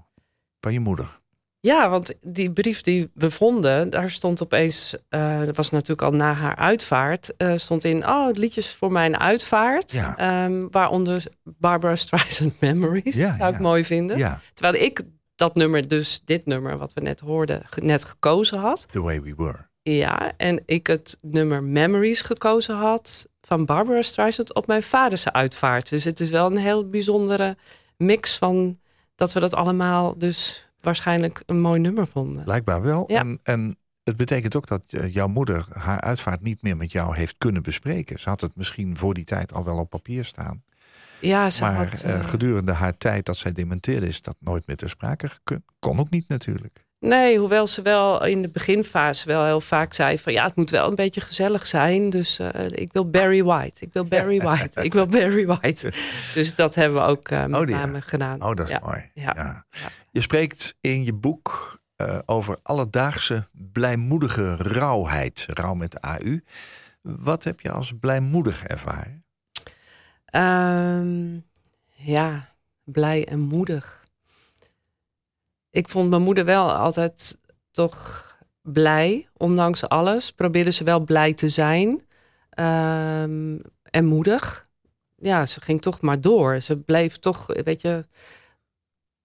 [0.61, 1.21] Van je moeder.
[1.69, 6.13] Ja, want die brief die we vonden, daar stond opeens, uh, dat was natuurlijk al
[6.13, 9.93] na haar uitvaart, uh, stond in, oh, liedjes voor mijn uitvaart.
[9.93, 10.45] Ja.
[10.45, 13.63] Um, waaronder Barbara Streisand Memories, Ja, zou ik ja.
[13.63, 14.41] mooi vinden.
[14.53, 15.03] Terwijl ik
[15.35, 18.87] dat nummer, dus dit nummer wat we net hoorden, net gekozen had.
[18.91, 19.67] The Way We Were.
[19.83, 25.89] Ja, en ik het nummer Memories gekozen had van Barbara Streisand op mijn vaders uitvaart.
[25.89, 27.57] Dus het is wel een heel bijzondere
[27.97, 28.79] mix van
[29.15, 32.45] dat we dat allemaal dus waarschijnlijk een mooi nummer vonden.
[32.45, 33.05] Blijkbaar wel.
[33.07, 33.21] Ja.
[33.21, 37.17] En, en het betekent ook dat eh, jouw moeder haar uitvaart niet meer met jou
[37.17, 38.21] heeft kunnen bespreken.
[38.21, 40.63] Ze had het misschien voor die tijd al wel op papier staan.
[41.21, 44.67] Ja, ze maar had, eh, eh, gedurende haar tijd dat zij dementeerde is dat nooit
[44.67, 45.63] meer ter sprake gekund.
[45.79, 46.87] Kon ook niet natuurlijk.
[47.01, 50.71] Nee, hoewel ze wel in de beginfase wel heel vaak zei van ja, het moet
[50.71, 52.11] wel een beetje gezellig zijn.
[52.11, 55.93] Dus ik wil Barry White, ik wil Barry White, ik wil Barry White.
[56.35, 58.01] Dus dat hebben we ook eh met Oh, ja.
[58.01, 58.43] gedaan.
[58.43, 58.81] Oh, dat is ja.
[58.83, 59.11] mooi.
[59.15, 59.33] Ja.
[59.37, 59.65] Ja.
[60.11, 65.47] Je spreekt in je boek eh, over alledaagse blijmoedige rauwheid.
[65.51, 66.41] Rauw met AU.
[67.03, 69.25] Wat heb je als blijmoedig ervaren?
[70.25, 71.39] Ehm,
[71.95, 74.07] ja, blij en moedig.
[75.71, 77.39] Ik vond mijn moeder wel altijd
[77.71, 78.27] toch
[78.63, 80.33] blij, ondanks alles.
[80.33, 82.07] Probeerde ze wel blij te zijn
[82.59, 84.69] Ehm, en moedig.
[85.17, 86.61] Ja, ze ging toch maar door.
[86.61, 88.07] Ze bleef toch, weet je,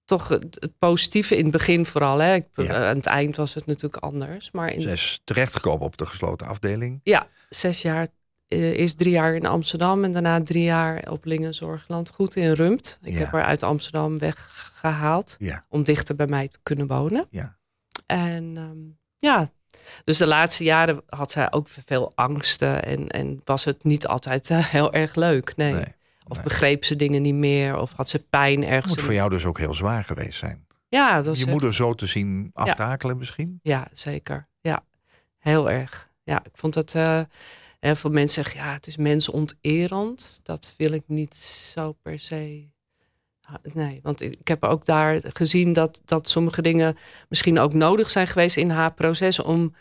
[0.05, 2.17] toch het, het positieve in het begin vooral.
[2.19, 2.33] Hè.
[2.33, 2.63] Ik, Ja.
[2.63, 4.51] eh, aan het eind was het natuurlijk anders.
[4.51, 6.99] Maar in Ze is terechtgekomen op de gesloten afdeling.
[7.03, 8.07] ja, zes jaar.
[8.47, 12.09] eh, Eerst drie jaar in Amsterdam en daarna drie jaar op Lingenzorgland.
[12.09, 12.99] Goed in Rumpt.
[13.01, 13.19] Ik Ja.
[13.19, 17.27] heb haar uit Amsterdam weggehaald Ja, om dichter bij mij te kunnen wonen.
[17.29, 17.57] ja.
[18.05, 18.77] En ehm,
[19.19, 19.51] ja,
[20.03, 24.49] dus de laatste jaren had zij ook veel angsten en, en was het niet altijd
[24.49, 25.55] eh, heel erg leuk.
[25.55, 25.73] Nee.
[25.73, 25.85] Nee.
[26.27, 26.43] Of nee.
[26.45, 28.87] begreep ze dingen niet meer of had ze pijn Het ergens.
[28.87, 30.65] moet in- voor jou dus ook heel zwaar geweest zijn.
[30.89, 33.59] Ja, dat was Je echt- moeder zo te zien aftakelen misschien?
[33.63, 34.47] Ja, zeker.
[34.61, 34.83] Ja,
[35.37, 36.11] heel erg.
[36.23, 36.91] Ja, ik vond dat.
[37.79, 40.39] heel veel mensen zeggen, ja, het is mensonterend.
[40.43, 42.67] Dat wil ik niet zo per se.
[43.73, 46.97] Nee, want ik ik heb ook daar gezien dat, dat sommige dingen
[47.29, 49.73] misschien ook nodig zijn geweest in haar proces om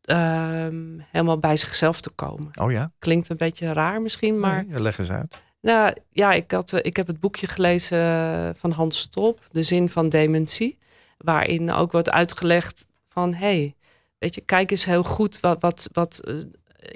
[0.00, 2.50] ehm, helemaal bij zichzelf te komen.
[2.60, 2.92] Oh ja?
[2.98, 5.40] Klinkt een beetje raar misschien, maar Nee, leg eens uit.
[5.66, 9.88] Nou ja, ik, had, eh, ik heb het boekje gelezen van Hans Stop, De Zin
[9.88, 10.78] van Dementie.
[11.18, 13.74] Waarin ook wordt uitgelegd van, hé, hey,
[14.18, 16.34] weet je, kijk eens heel goed wat, wat, wat eh,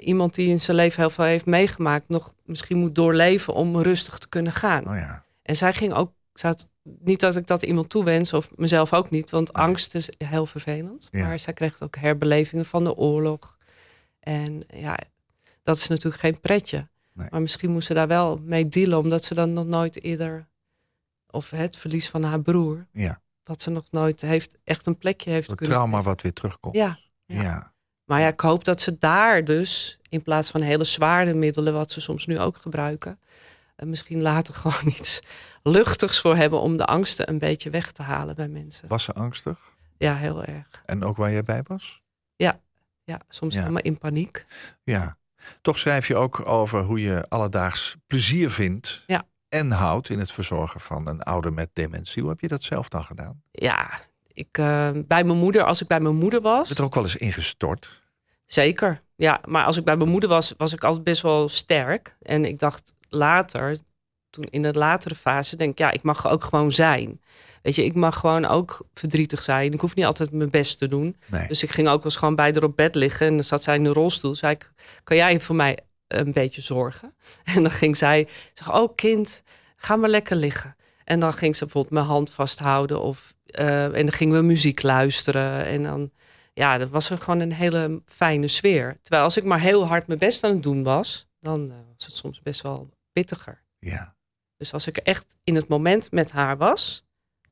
[0.07, 4.17] iemand die in zijn leven heel veel heeft meegemaakt, nog misschien moet doorleven om rustig
[4.17, 4.87] te kunnen gaan.
[4.87, 5.23] Oh ja.
[5.43, 9.09] En zij ging ook, zij had, niet dat ik dat iemand toewens, of mezelf ook
[9.09, 9.65] niet, want Nee.
[9.65, 11.07] angst is heel vervelend.
[11.11, 11.27] Ja.
[11.27, 13.57] Maar zij kreeg ook herbelevingen van de oorlog.
[14.19, 14.97] En ja,
[15.63, 16.87] dat is natuurlijk geen pretje.
[17.13, 17.27] Nee.
[17.31, 20.47] Maar misschien moest ze daar wel mee dealen, omdat ze dan nog nooit eerder,
[21.29, 23.21] of het verlies van haar broer, Ja.
[23.43, 26.75] wat ze nog nooit heeft, echt een plekje heeft Het kunnen trauma wat weer terugkomt.
[26.75, 27.41] Ja, ja.
[27.41, 27.73] ja.
[28.05, 31.91] Maar ja, ik hoop dat ze daar dus, in plaats van hele zware middelen, wat
[31.91, 33.19] ze soms nu ook gebruiken,
[33.75, 35.21] eh, misschien later gewoon iets
[35.63, 38.87] luchtigs voor hebben om de angsten een beetje weg te halen bij mensen.
[38.87, 39.71] Was ze angstig?
[39.97, 40.81] Ja, heel erg.
[40.85, 42.01] En ook waar jij bij was?
[43.03, 43.59] Ja, soms Ja.
[43.59, 44.45] helemaal in paniek.
[44.83, 45.17] Ja.
[45.61, 49.23] Toch schrijf je ook over hoe je alledaags plezier vindt Ja.
[49.49, 52.21] en houdt in het verzorgen van een ouder met dementie.
[52.21, 53.41] Hoe heb je dat zelf dan gedaan?
[53.51, 53.99] Ja,
[54.33, 56.95] ik, eh, bij mijn moeder, als ik bij mijn moeder was, Is het er ook
[56.95, 58.01] wel eens ingestort?
[58.45, 59.41] Zeker, ja.
[59.45, 62.15] Maar als ik bij mijn moeder was, was ik altijd best wel sterk.
[62.21, 63.77] En ik dacht later,
[64.31, 67.21] toen in de latere fase, denk ik, ja, ik mag ook gewoon zijn.
[67.61, 69.73] Weet je, ik mag gewoon ook verdrietig zijn.
[69.73, 71.15] Ik hoef niet altijd mijn best te doen.
[71.27, 71.47] Nee.
[71.47, 73.27] Dus ik ging ook wel eens gewoon bij haar op bed liggen.
[73.27, 74.35] En dan zat zij in de rolstoel.
[74.35, 74.71] Zei ik,
[75.03, 77.13] kan jij voor mij een beetje zorgen?
[77.55, 79.43] En dan ging zij zeggen, oh kind,
[79.75, 80.75] ga maar lekker liggen.
[81.03, 83.01] En dan ging ze bijvoorbeeld mijn hand vasthouden.
[83.01, 85.65] Of, eh, en dan gingen we muziek luisteren.
[85.65, 86.11] En dan,
[86.53, 88.97] ja, dat was er gewoon een hele fijne sfeer.
[89.01, 92.05] Terwijl als ik maar heel hard mijn best aan het doen was, dan eh, was
[92.05, 93.63] het soms best wel pittiger.
[93.79, 94.15] Ja.
[94.61, 97.03] Dus als ik echt in het moment met haar was,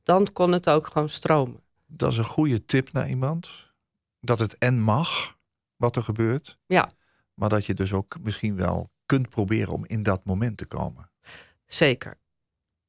[0.02, 1.60] dan kon het ook gewoon stromen.
[1.86, 3.72] Dat is een goede tip naar iemand.
[4.20, 5.36] Dat het en mag
[5.76, 6.58] wat er gebeurt.
[6.66, 6.90] Ja.
[7.34, 11.10] Maar dat je dus ook misschien wel kunt proberen om in dat moment te komen.
[11.66, 12.18] Zeker.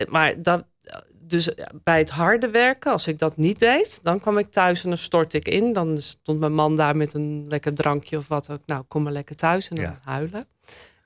[0.10, 0.66] Maar dat,
[1.14, 1.50] dus
[1.84, 4.98] bij het harde werken, als ik dat niet deed, dan kwam ik thuis en dan
[4.98, 5.74] stort ik in.
[5.74, 8.66] Dan stond mijn man daar met een lekker drankje of wat ook.
[8.66, 10.00] Nou, kom maar lekker thuis en dan Ja.
[10.04, 10.46] huilen.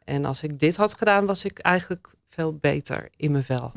[0.04, 3.72] En als ik dit had gedaan, was ik eigenlijk veel beter in mijn vel.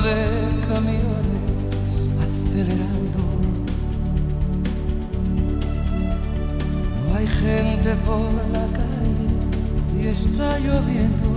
[0.00, 3.20] De camiones acelerando.
[7.06, 11.28] No hay gente por la calle y está lloviendo.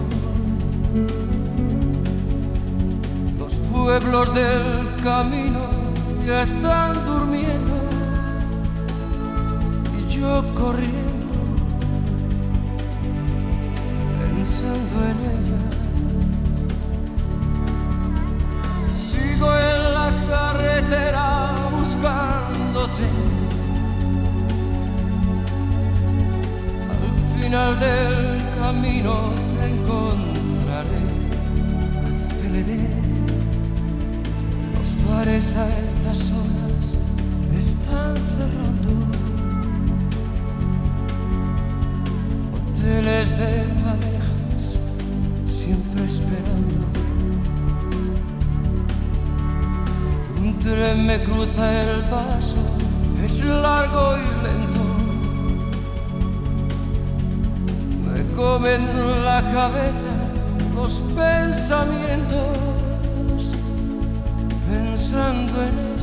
[3.37, 5.65] Los pueblos del camino
[6.25, 7.75] ya están durmiendo
[9.99, 11.25] y yo corriendo
[14.17, 15.64] pensando en ella.
[19.53, 23.08] En la carretera buscándote.
[26.95, 29.13] Al final del camino
[29.53, 31.03] te encontraré.
[32.10, 32.88] Aceleré.
[34.73, 36.86] Los bares a estas horas
[37.58, 38.91] están cerrando.
[42.55, 43.53] Hoteles de
[43.84, 44.79] parejas
[45.45, 47.04] siempre esperando.
[50.55, 52.57] Un tren me cruza el paso,
[53.23, 54.83] es largo y lento.
[58.07, 60.15] Me comen la cabeza
[60.75, 62.47] los pensamientos,
[64.69, 65.94] pensando en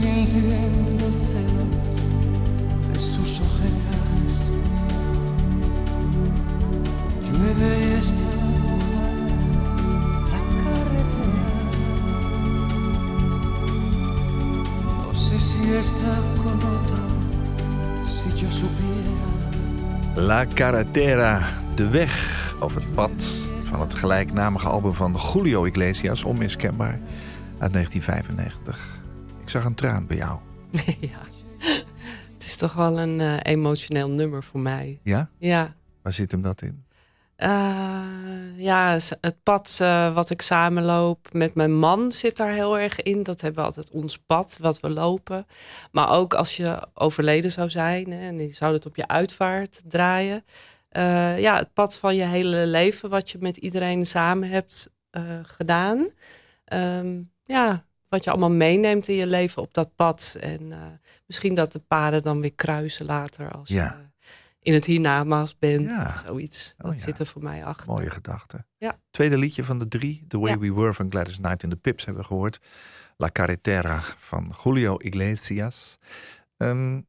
[0.00, 1.72] sintiendo celos
[2.92, 4.32] de sus ojeras.
[7.24, 8.32] Llueve y está
[8.62, 9.28] mojada
[10.32, 11.48] la carretera.
[15.06, 17.02] No sé si está con otro,
[18.06, 19.14] si yo supiera.
[20.16, 21.40] La Carretera,
[21.74, 23.24] de weg of het pad
[23.60, 26.98] van het gelijknamige album van Julio Iglesias, onmiskenbaar,
[27.58, 28.95] uit 1995.
[29.46, 30.40] Ik zag een traan bij jou.
[31.10, 31.20] ja.
[32.32, 35.00] Het is toch wel een eh, emotioneel nummer voor mij.
[35.02, 35.30] Ja?
[35.38, 35.74] Ja.
[36.02, 36.84] Waar zit hem dat in?
[37.36, 38.02] Eh,
[38.56, 43.22] ja, het pad eh, wat ik samenloop met mijn man zit daar heel erg in.
[43.22, 45.46] Dat hebben we altijd ons pad wat we lopen.
[45.90, 49.82] Maar ook als je overleden zou zijn hè, en je zou het op je uitvaart
[49.84, 50.44] draaien.
[51.38, 54.92] Ja, het pad van je hele leven wat je met iedereen samen hebt
[55.42, 56.08] gedaan.
[56.64, 60.36] Ehm, ja, wat je allemaal meeneemt in je leven op dat pad.
[60.40, 60.78] En eh,
[61.26, 63.96] misschien dat de paden dan weer kruisen later als Ja.
[64.00, 64.04] je
[64.60, 65.90] in het hiernamaals bent.
[65.90, 66.22] Ja.
[66.26, 66.74] Zoiets.
[66.78, 67.00] Oh, dat ja.
[67.00, 67.92] zit er voor mij achter.
[67.92, 68.64] Mooie gedachte.
[68.76, 69.00] Ja.
[69.10, 70.58] Tweede liedje van de drie, The Way.
[70.58, 72.58] We Were van Gladys Knight in the Pips hebben we gehoord.
[73.16, 75.96] La Carretera van Julio Iglesias.
[76.56, 77.00] Hm.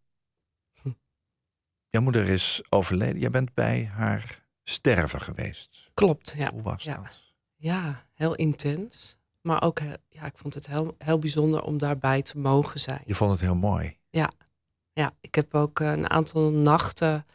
[1.90, 3.20] jouw moeder is overleden.
[3.20, 5.90] Jij bent bij haar sterven geweest.
[5.94, 6.52] Klopt, ja.
[6.52, 7.34] Hoe was dat?
[7.56, 9.17] Ja, heel intens.
[9.48, 9.80] Maar ook,
[10.10, 13.02] ja, ik vond het heel, heel bijzonder om daarbij te mogen zijn.
[13.06, 13.98] Je vond het heel mooi.
[14.94, 17.26] Ja, ik heb ook eh, een aantal nachten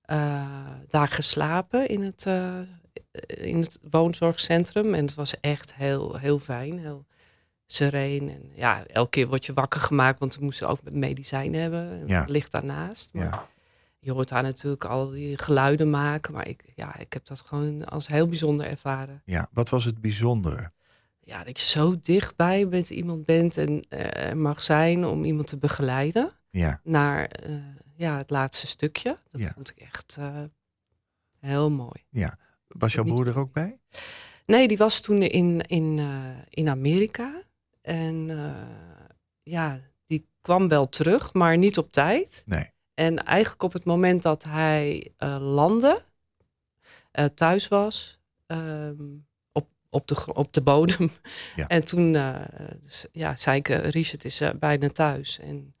[0.00, 0.48] eh,
[0.88, 2.58] daar geslapen in het, eh,
[3.26, 4.94] in het woonzorgcentrum.
[4.94, 7.06] En het was echt heel, heel fijn, heel
[7.66, 8.28] sereen.
[8.30, 12.06] En ja, elke keer word je wakker gemaakt, want we moesten ook medicijn hebben.
[12.06, 12.20] Ja.
[12.20, 13.10] Het ligt daarnaast.
[13.12, 13.48] Maar Ja.
[13.98, 16.32] je hoort daar natuurlijk al die geluiden maken.
[16.32, 19.22] Maar ik, ja, ik heb dat gewoon als heel bijzonder ervaren.
[19.24, 19.48] ja.
[19.52, 20.72] Wat was het bijzondere?
[21.24, 25.56] Ja, dat je zo dichtbij met iemand bent en eh, mag zijn om iemand te
[25.56, 26.80] begeleiden Ja.
[26.84, 27.54] naar eh,
[27.96, 29.16] ja, het laatste stukje.
[29.30, 29.52] Dat Ja.
[29.52, 30.42] vond ik echt eh,
[31.40, 32.04] heel mooi.
[32.68, 33.78] Was jouw broer er ook bij?
[34.46, 35.98] Nee, die was toen in, in,
[36.48, 37.42] in Amerika.
[37.80, 38.26] En
[39.42, 42.42] ja, die kwam wel terug, maar niet op tijd.
[42.46, 42.70] Nee.
[42.94, 46.02] En eigenlijk op het moment dat hij landde,
[47.34, 49.04] thuis was, ehm,
[49.92, 51.10] op, de, op de bodem.
[51.56, 51.66] Ja.
[51.66, 52.12] En toen
[52.82, 55.38] dus, ja, zei ik, eh, Richard is eh, bijna thuis.
[55.38, 55.74] En,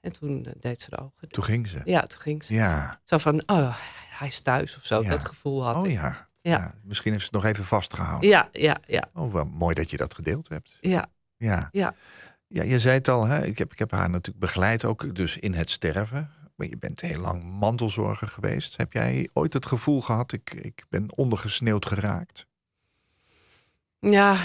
[0.00, 1.28] en toen deed ze de ogen.
[1.28, 1.80] Toen ging ze.
[1.84, 2.54] Ja, toen ging ze.
[2.54, 3.00] Ja.
[3.04, 3.76] Zo van, oh,
[4.18, 5.02] hij is thuis of zo.
[5.02, 5.08] Ja.
[5.08, 5.92] Dat gevoel had Oh ik.
[5.92, 6.28] Ja.
[6.40, 6.74] Ja.
[6.82, 8.28] Misschien heeft ze het nog even vastgehouden.
[8.28, 10.78] Ja, ja, ja, Oh, wel mooi dat je dat gedeeld hebt.
[10.80, 11.06] ja.
[11.36, 11.68] Ja.
[11.72, 11.94] Ja.
[12.46, 13.44] ja, je zei het al, hè?
[13.46, 16.30] Ik, heb, ik heb haar natuurlijk begeleid, ook dus in het sterven.
[16.56, 18.76] Maar je bent heel lang mantelzorger geweest.
[18.76, 22.46] Heb jij ooit het gevoel gehad, ik, ik ben ondergesneeuwd geraakt?
[24.10, 24.36] Ja,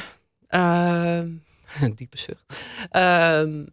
[0.48, 1.30] ehm,
[1.96, 2.64] diepe zucht.
[2.92, 3.66] Ehm,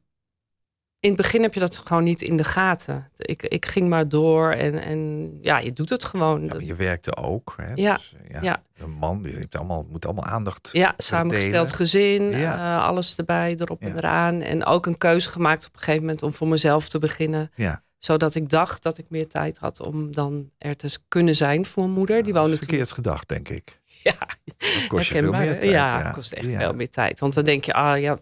[1.01, 3.11] in het begin heb je dat gewoon niet in de gaten.
[3.17, 6.45] Ik, ik ging maar door en, en ja, je doet het gewoon.
[6.45, 7.55] Ja, je werkte ook.
[7.57, 7.73] Hè?
[7.75, 8.63] Ja, Dus, eh, ja, ja.
[8.77, 10.69] Een man, die heeft allemaal, moet allemaal aandacht.
[10.73, 12.79] Ja, samengesteld gezin, Ja.
[12.79, 14.41] eh, alles erbij, erop en eraan.
[14.41, 17.51] En ook een keuze gemaakt op een gegeven moment om voor mezelf te beginnen.
[17.55, 17.83] Ja.
[17.99, 21.83] Zodat ik dacht dat ik meer tijd had om dan er te kunnen zijn voor
[21.83, 22.23] mijn moeder.
[22.23, 23.81] Die Dat is woonde verkeerd gedacht, denk ik.
[24.11, 25.65] Ja, Dat kost je veel meer tijd.
[25.65, 26.59] Ja, kost echt Ja.
[26.59, 27.21] veel meer tijd.
[27.21, 28.19] Want dan denk je, ah ja,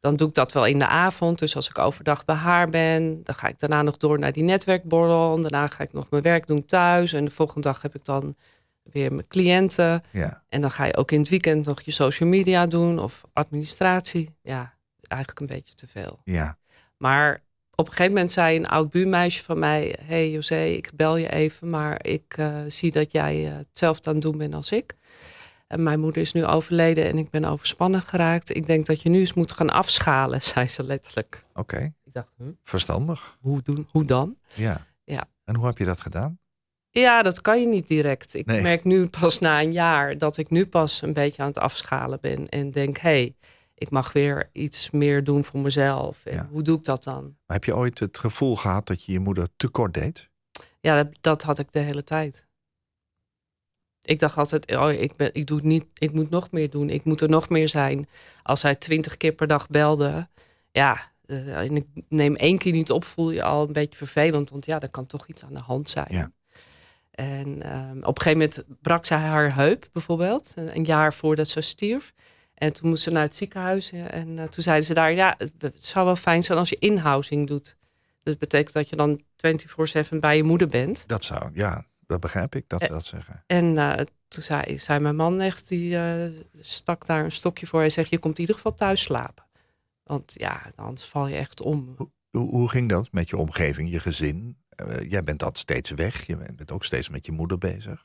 [0.00, 1.38] dan doe ik dat wel in de avond.
[1.38, 4.42] Dus als ik overdag bij haar ben, dan ga ik daarna nog door naar die
[4.42, 5.36] netwerkborrel.
[5.36, 7.12] En daarna ga ik nog mijn werk doen thuis.
[7.12, 8.36] En de volgende dag heb ik dan
[8.82, 10.02] weer mijn cliënten.
[10.10, 10.42] Ja.
[10.48, 14.36] En dan ga je ook in het weekend nog je social media doen of administratie.
[14.42, 16.20] Ja, eigenlijk een beetje te veel.
[16.24, 16.58] Ja.
[16.96, 17.42] Maar
[17.80, 21.30] op een gegeven moment zei een oud buurmeisje van mij: Hey José, ik bel je
[21.32, 24.96] even, maar ik eh, zie dat jij eh, hetzelfde aan het doen bent als ik.
[25.66, 28.56] En mijn moeder is nu overleden en ik ben overspannen geraakt.
[28.56, 31.44] Ik denk dat je nu eens moet gaan afschalen, zei ze letterlijk.
[31.54, 32.46] Oké, Ik dacht, huh?
[32.62, 33.36] verstandig.
[33.40, 34.36] hoe, doen, hoe dan?
[34.54, 34.86] Ja.
[35.04, 35.28] Ja.
[35.44, 36.38] En hoe heb je dat gedaan?
[36.90, 38.34] Ja, dat kan je niet direct.
[38.34, 38.62] Ik Nee.
[38.62, 42.18] merk nu pas na een jaar dat ik nu pas een beetje aan het afschalen
[42.20, 42.48] ben.
[42.48, 43.34] En denk, hé, hey,
[43.78, 46.24] ik mag weer iets meer doen voor mezelf.
[46.24, 46.48] En Ja.
[46.50, 47.22] hoe doe ik dat dan?
[47.22, 50.28] Maar heb je ooit het gevoel gehad dat je je moeder tekort deed?
[50.80, 52.46] Ja, dat, dat had ik de hele tijd.
[54.02, 56.90] Ik dacht altijd, oh, ik, ben, ik, doe het niet, ik moet nog meer doen.
[56.90, 58.08] Ik moet er nog meer zijn.
[58.42, 60.28] Als hij twintig keer per dag belde,
[60.70, 64.50] ja, eh, en ik neem één keer niet op, voel je al een beetje vervelend.
[64.50, 66.06] Want ja, er kan toch iets aan de hand zijn.
[66.10, 66.30] Ja.
[67.10, 70.52] En ehm, op een gegeven moment brak zij haar heup, bijvoorbeeld.
[70.56, 72.12] Een jaar voordat ze stierf.
[72.58, 73.92] En toen moest ze naar het ziekenhuis.
[73.92, 76.78] En eh, toen zeiden ze daar, ja, het, het zou wel fijn zijn als je
[76.78, 77.76] inhousing doet.
[78.22, 79.22] Dat betekent dat je dan
[80.14, 81.08] 24-7 bij je moeder bent.
[81.08, 83.42] Dat zou, ja, dat begrijp ik dat ze Eh, dat zeggen.
[83.46, 85.98] En eh, toen zei, zei mijn man echt, die
[86.60, 87.80] stak daar een stokje voor.
[87.80, 89.46] Hij zegt, je komt in ieder geval thuis slapen.
[90.04, 91.94] Want ja, anders val je echt om.
[91.96, 94.56] Hoe, hoe ging dat met je omgeving, je gezin?
[95.08, 96.26] Jij bent dat steeds weg.
[96.26, 98.04] Je bent ook steeds met je moeder bezig.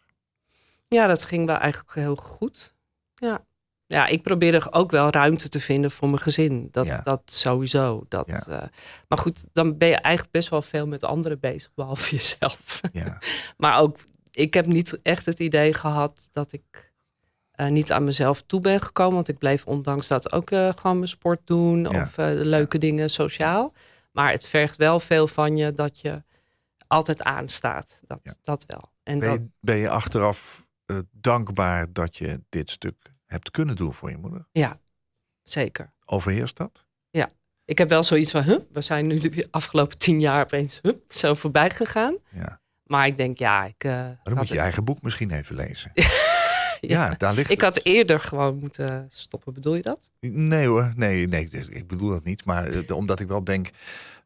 [0.88, 2.74] Ja, dat ging wel eigenlijk heel goed.
[3.16, 3.46] Ja.
[3.88, 6.68] Ja, ik probeerde ook wel ruimte te vinden voor mijn gezin.
[6.72, 7.02] Dat, Ja.
[7.02, 8.06] dat sowieso.
[8.08, 8.62] Dat, Ja.
[8.62, 8.68] eh,
[9.08, 12.82] maar goed, dan ben je eigenlijk best wel veel met anderen bezig, behalve jezelf.
[12.92, 13.18] Ja.
[13.58, 13.98] Maar ook,
[14.32, 16.92] ik heb niet echt het idee gehad dat ik
[17.52, 19.14] eh, niet aan mezelf toe ben gekomen.
[19.14, 23.74] Want ik bleef ondanks dat ook eh, gewoon mijn sport doen of leuke dingen sociaal.
[24.12, 26.24] Maar het vergt wel veel van je dat je
[26.88, 28.00] altijd aanstaat.
[28.08, 28.92] Dat, dat wel.
[29.04, 30.68] En Ben dat, je, ben je achteraf
[31.12, 34.48] dankbaar dat je dit stuk hebt kunnen doen voor je moeder?
[35.44, 35.94] zeker.
[36.06, 36.86] Overheerst dat?
[37.66, 40.94] Ik heb wel zoiets van, huh, we zijn nu de afgelopen tien jaar opeens huh,
[41.10, 42.18] zo voorbij gegaan.
[42.30, 42.62] Ja.
[42.84, 43.84] Maar ik denk, ja, ik.
[43.84, 45.92] eh, Maar dan moet je eigen boek misschien even lezen.
[45.96, 46.08] ja,
[46.82, 50.12] Ja, daar ligt Ik had eerder gewoon moeten stoppen, bedoel je dat?
[50.20, 52.46] Nee hoor, nee, nee, ik bedoel dat niet.
[52.46, 53.70] Maar eh, omdat ik wel denk,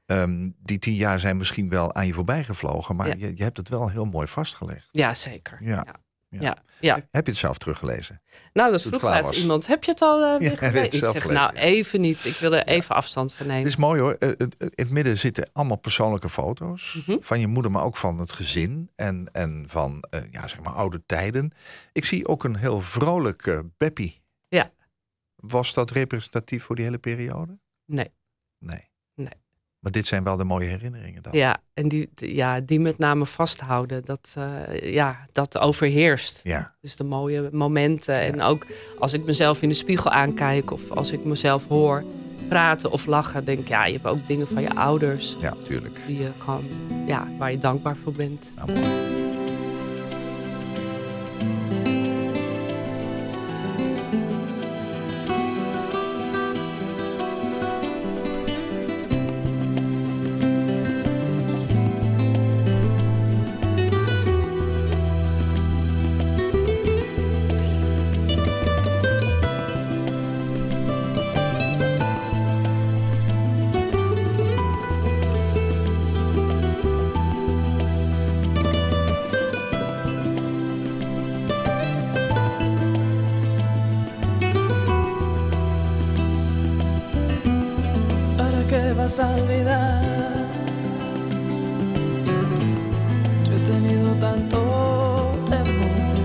[0.05, 2.95] ehm, die tien jaar zijn misschien wel aan je voorbij gevlogen.
[2.95, 3.13] Maar Ja.
[3.27, 4.89] je, je hebt het wel heel mooi vastgelegd.
[4.91, 5.63] Ja, zeker.
[5.63, 5.83] Ja.
[5.85, 5.95] Ja.
[6.41, 6.57] Ja.
[6.79, 6.93] Ja.
[7.11, 8.21] Heb je het zelf teruggelezen?
[8.53, 9.41] Nou, dat vroeg was.
[9.41, 9.67] iemand.
[9.67, 12.25] Heb je het al uh, weer het zelf Ik zeg, nou, even niet.
[12.25, 13.61] Ik wil er even afstand van nemen.
[13.61, 14.13] Het is mooi hoor.
[14.13, 17.03] Eh, het- In het midden zitten allemaal persoonlijke foto's.
[17.07, 17.17] Mhm.
[17.21, 18.89] Van je moeder, maar ook van het gezin.
[18.95, 21.51] En, en van eh, ja, zeg maar oude tijden.
[21.91, 24.21] Ik zie ook een heel vrolijk eh, Beppie.
[24.47, 24.71] Ja.
[25.35, 27.57] Was dat representatief voor die hele periode?
[27.85, 28.11] Nee.
[28.59, 28.86] Nee.
[29.79, 31.33] Maar dit zijn wel de mooie herinneringen dan.
[31.33, 34.05] Ja, en die, die- ja, die met name vasthouden.
[34.05, 36.39] Dat, eh, ja, dat overheerst.
[36.43, 36.75] Ja.
[36.81, 38.19] Dus de mooie momenten.
[38.19, 38.65] En ook
[38.99, 42.03] als ik mezelf in de spiegel aankijk of als ik mezelf hoor
[42.49, 45.99] praten of lachen, denk ik, ja, je hebt ook dingen van je ouders Ja, tuurlijk.
[46.07, 46.65] die je gewoon,
[47.07, 48.51] ja, waar je dankbaar voor bent.
[48.55, 48.69] Nou,
[89.19, 90.01] olvidar?
[93.45, 94.57] Yo he tenido tanto
[95.49, 96.15] temor.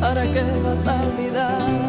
[0.00, 1.81] ¿Para qué vas a olvidar?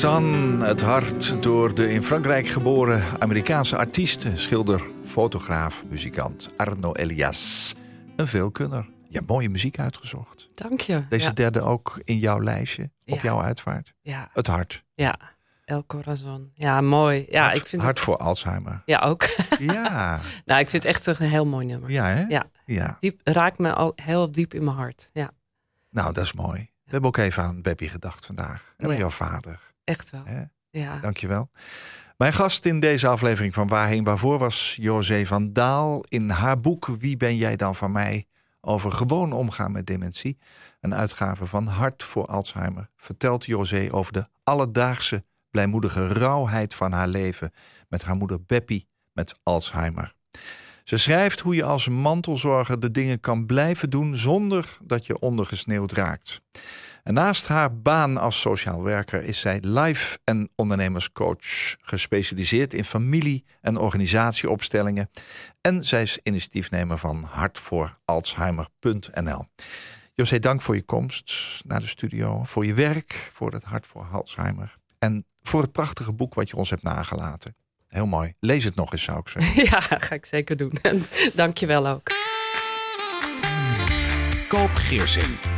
[0.00, 7.74] Corazon, het hart door de in Frankrijk geboren Amerikaanse artiest, schilder, fotograaf, muzikant Arno Elias.
[8.16, 8.88] Een veelkunner.
[9.08, 10.48] Je hebt mooie muziek uitgezocht.
[10.54, 11.06] Dank je.
[11.08, 11.32] Deze ja.
[11.32, 13.22] derde ook in jouw lijstje, op Ja.
[13.22, 13.94] jouw uitvaart.
[14.00, 14.84] Ja, Het hart.
[14.94, 15.18] ja.
[15.64, 16.50] El Corazon.
[16.54, 17.26] Ja, mooi.
[17.30, 18.04] Ja, hart ik vind hart het...
[18.04, 18.82] voor Alzheimer.
[18.84, 19.28] Ja, ook.
[19.58, 21.90] Ja, nou, ik vind het echt een heel mooi nummer.
[21.90, 22.24] ja hè?
[22.28, 22.46] Ja.
[22.64, 22.96] ja.
[23.00, 25.10] Diep, raakt me al heel diep in mijn hart.
[25.12, 25.30] Ja,
[25.90, 26.58] Nou, dat is mooi.
[26.84, 28.74] We hebben ook even aan Beppie gedacht vandaag.
[28.76, 28.98] En aan Ja.
[28.98, 29.66] jouw vader.
[29.88, 30.22] Echt wel.
[30.24, 30.42] Hè?
[30.70, 30.98] Ja.
[30.98, 31.50] Dankjewel.
[32.16, 36.04] Mijn gast in deze aflevering van Waarheen Waarvoor was José van Daal.
[36.08, 38.26] In haar boek Wie ben jij dan van mij?
[38.60, 40.38] Over gewoon omgaan met dementie.
[40.80, 42.90] Een uitgave van Hart voor Alzheimer.
[42.96, 47.50] Vertelt José over de alledaagse blijmoedige rauwheid van haar leven.
[47.88, 50.14] Met haar moeder Beppie met Alzheimer.
[50.84, 55.92] Ze schrijft hoe je als mantelzorger de dingen kan blijven doen zonder dat je ondergesneeuwd
[55.92, 56.40] raakt.
[57.08, 63.44] En naast haar baan als sociaal werker is zij life- en ondernemerscoach, gespecialiseerd in familie-
[63.60, 65.10] en organisatieopstellingen.
[65.60, 69.44] En zij is initiatiefnemer van hartvooralzheimer.nl.
[70.14, 74.06] José, dank voor je komst naar de studio, voor je werk, voor het Hart voor
[74.12, 77.56] Alzheimer en voor het prachtige boek wat je ons hebt nagelaten.
[77.86, 78.32] Heel mooi.
[78.40, 79.64] Lees het nog eens, zou ik zeggen.
[79.70, 80.78] Ja, ga ik zeker doen.
[81.34, 82.10] Dank je wel ook.
[84.48, 85.57] Koop Geersing.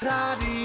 [0.00, 0.57] Radio.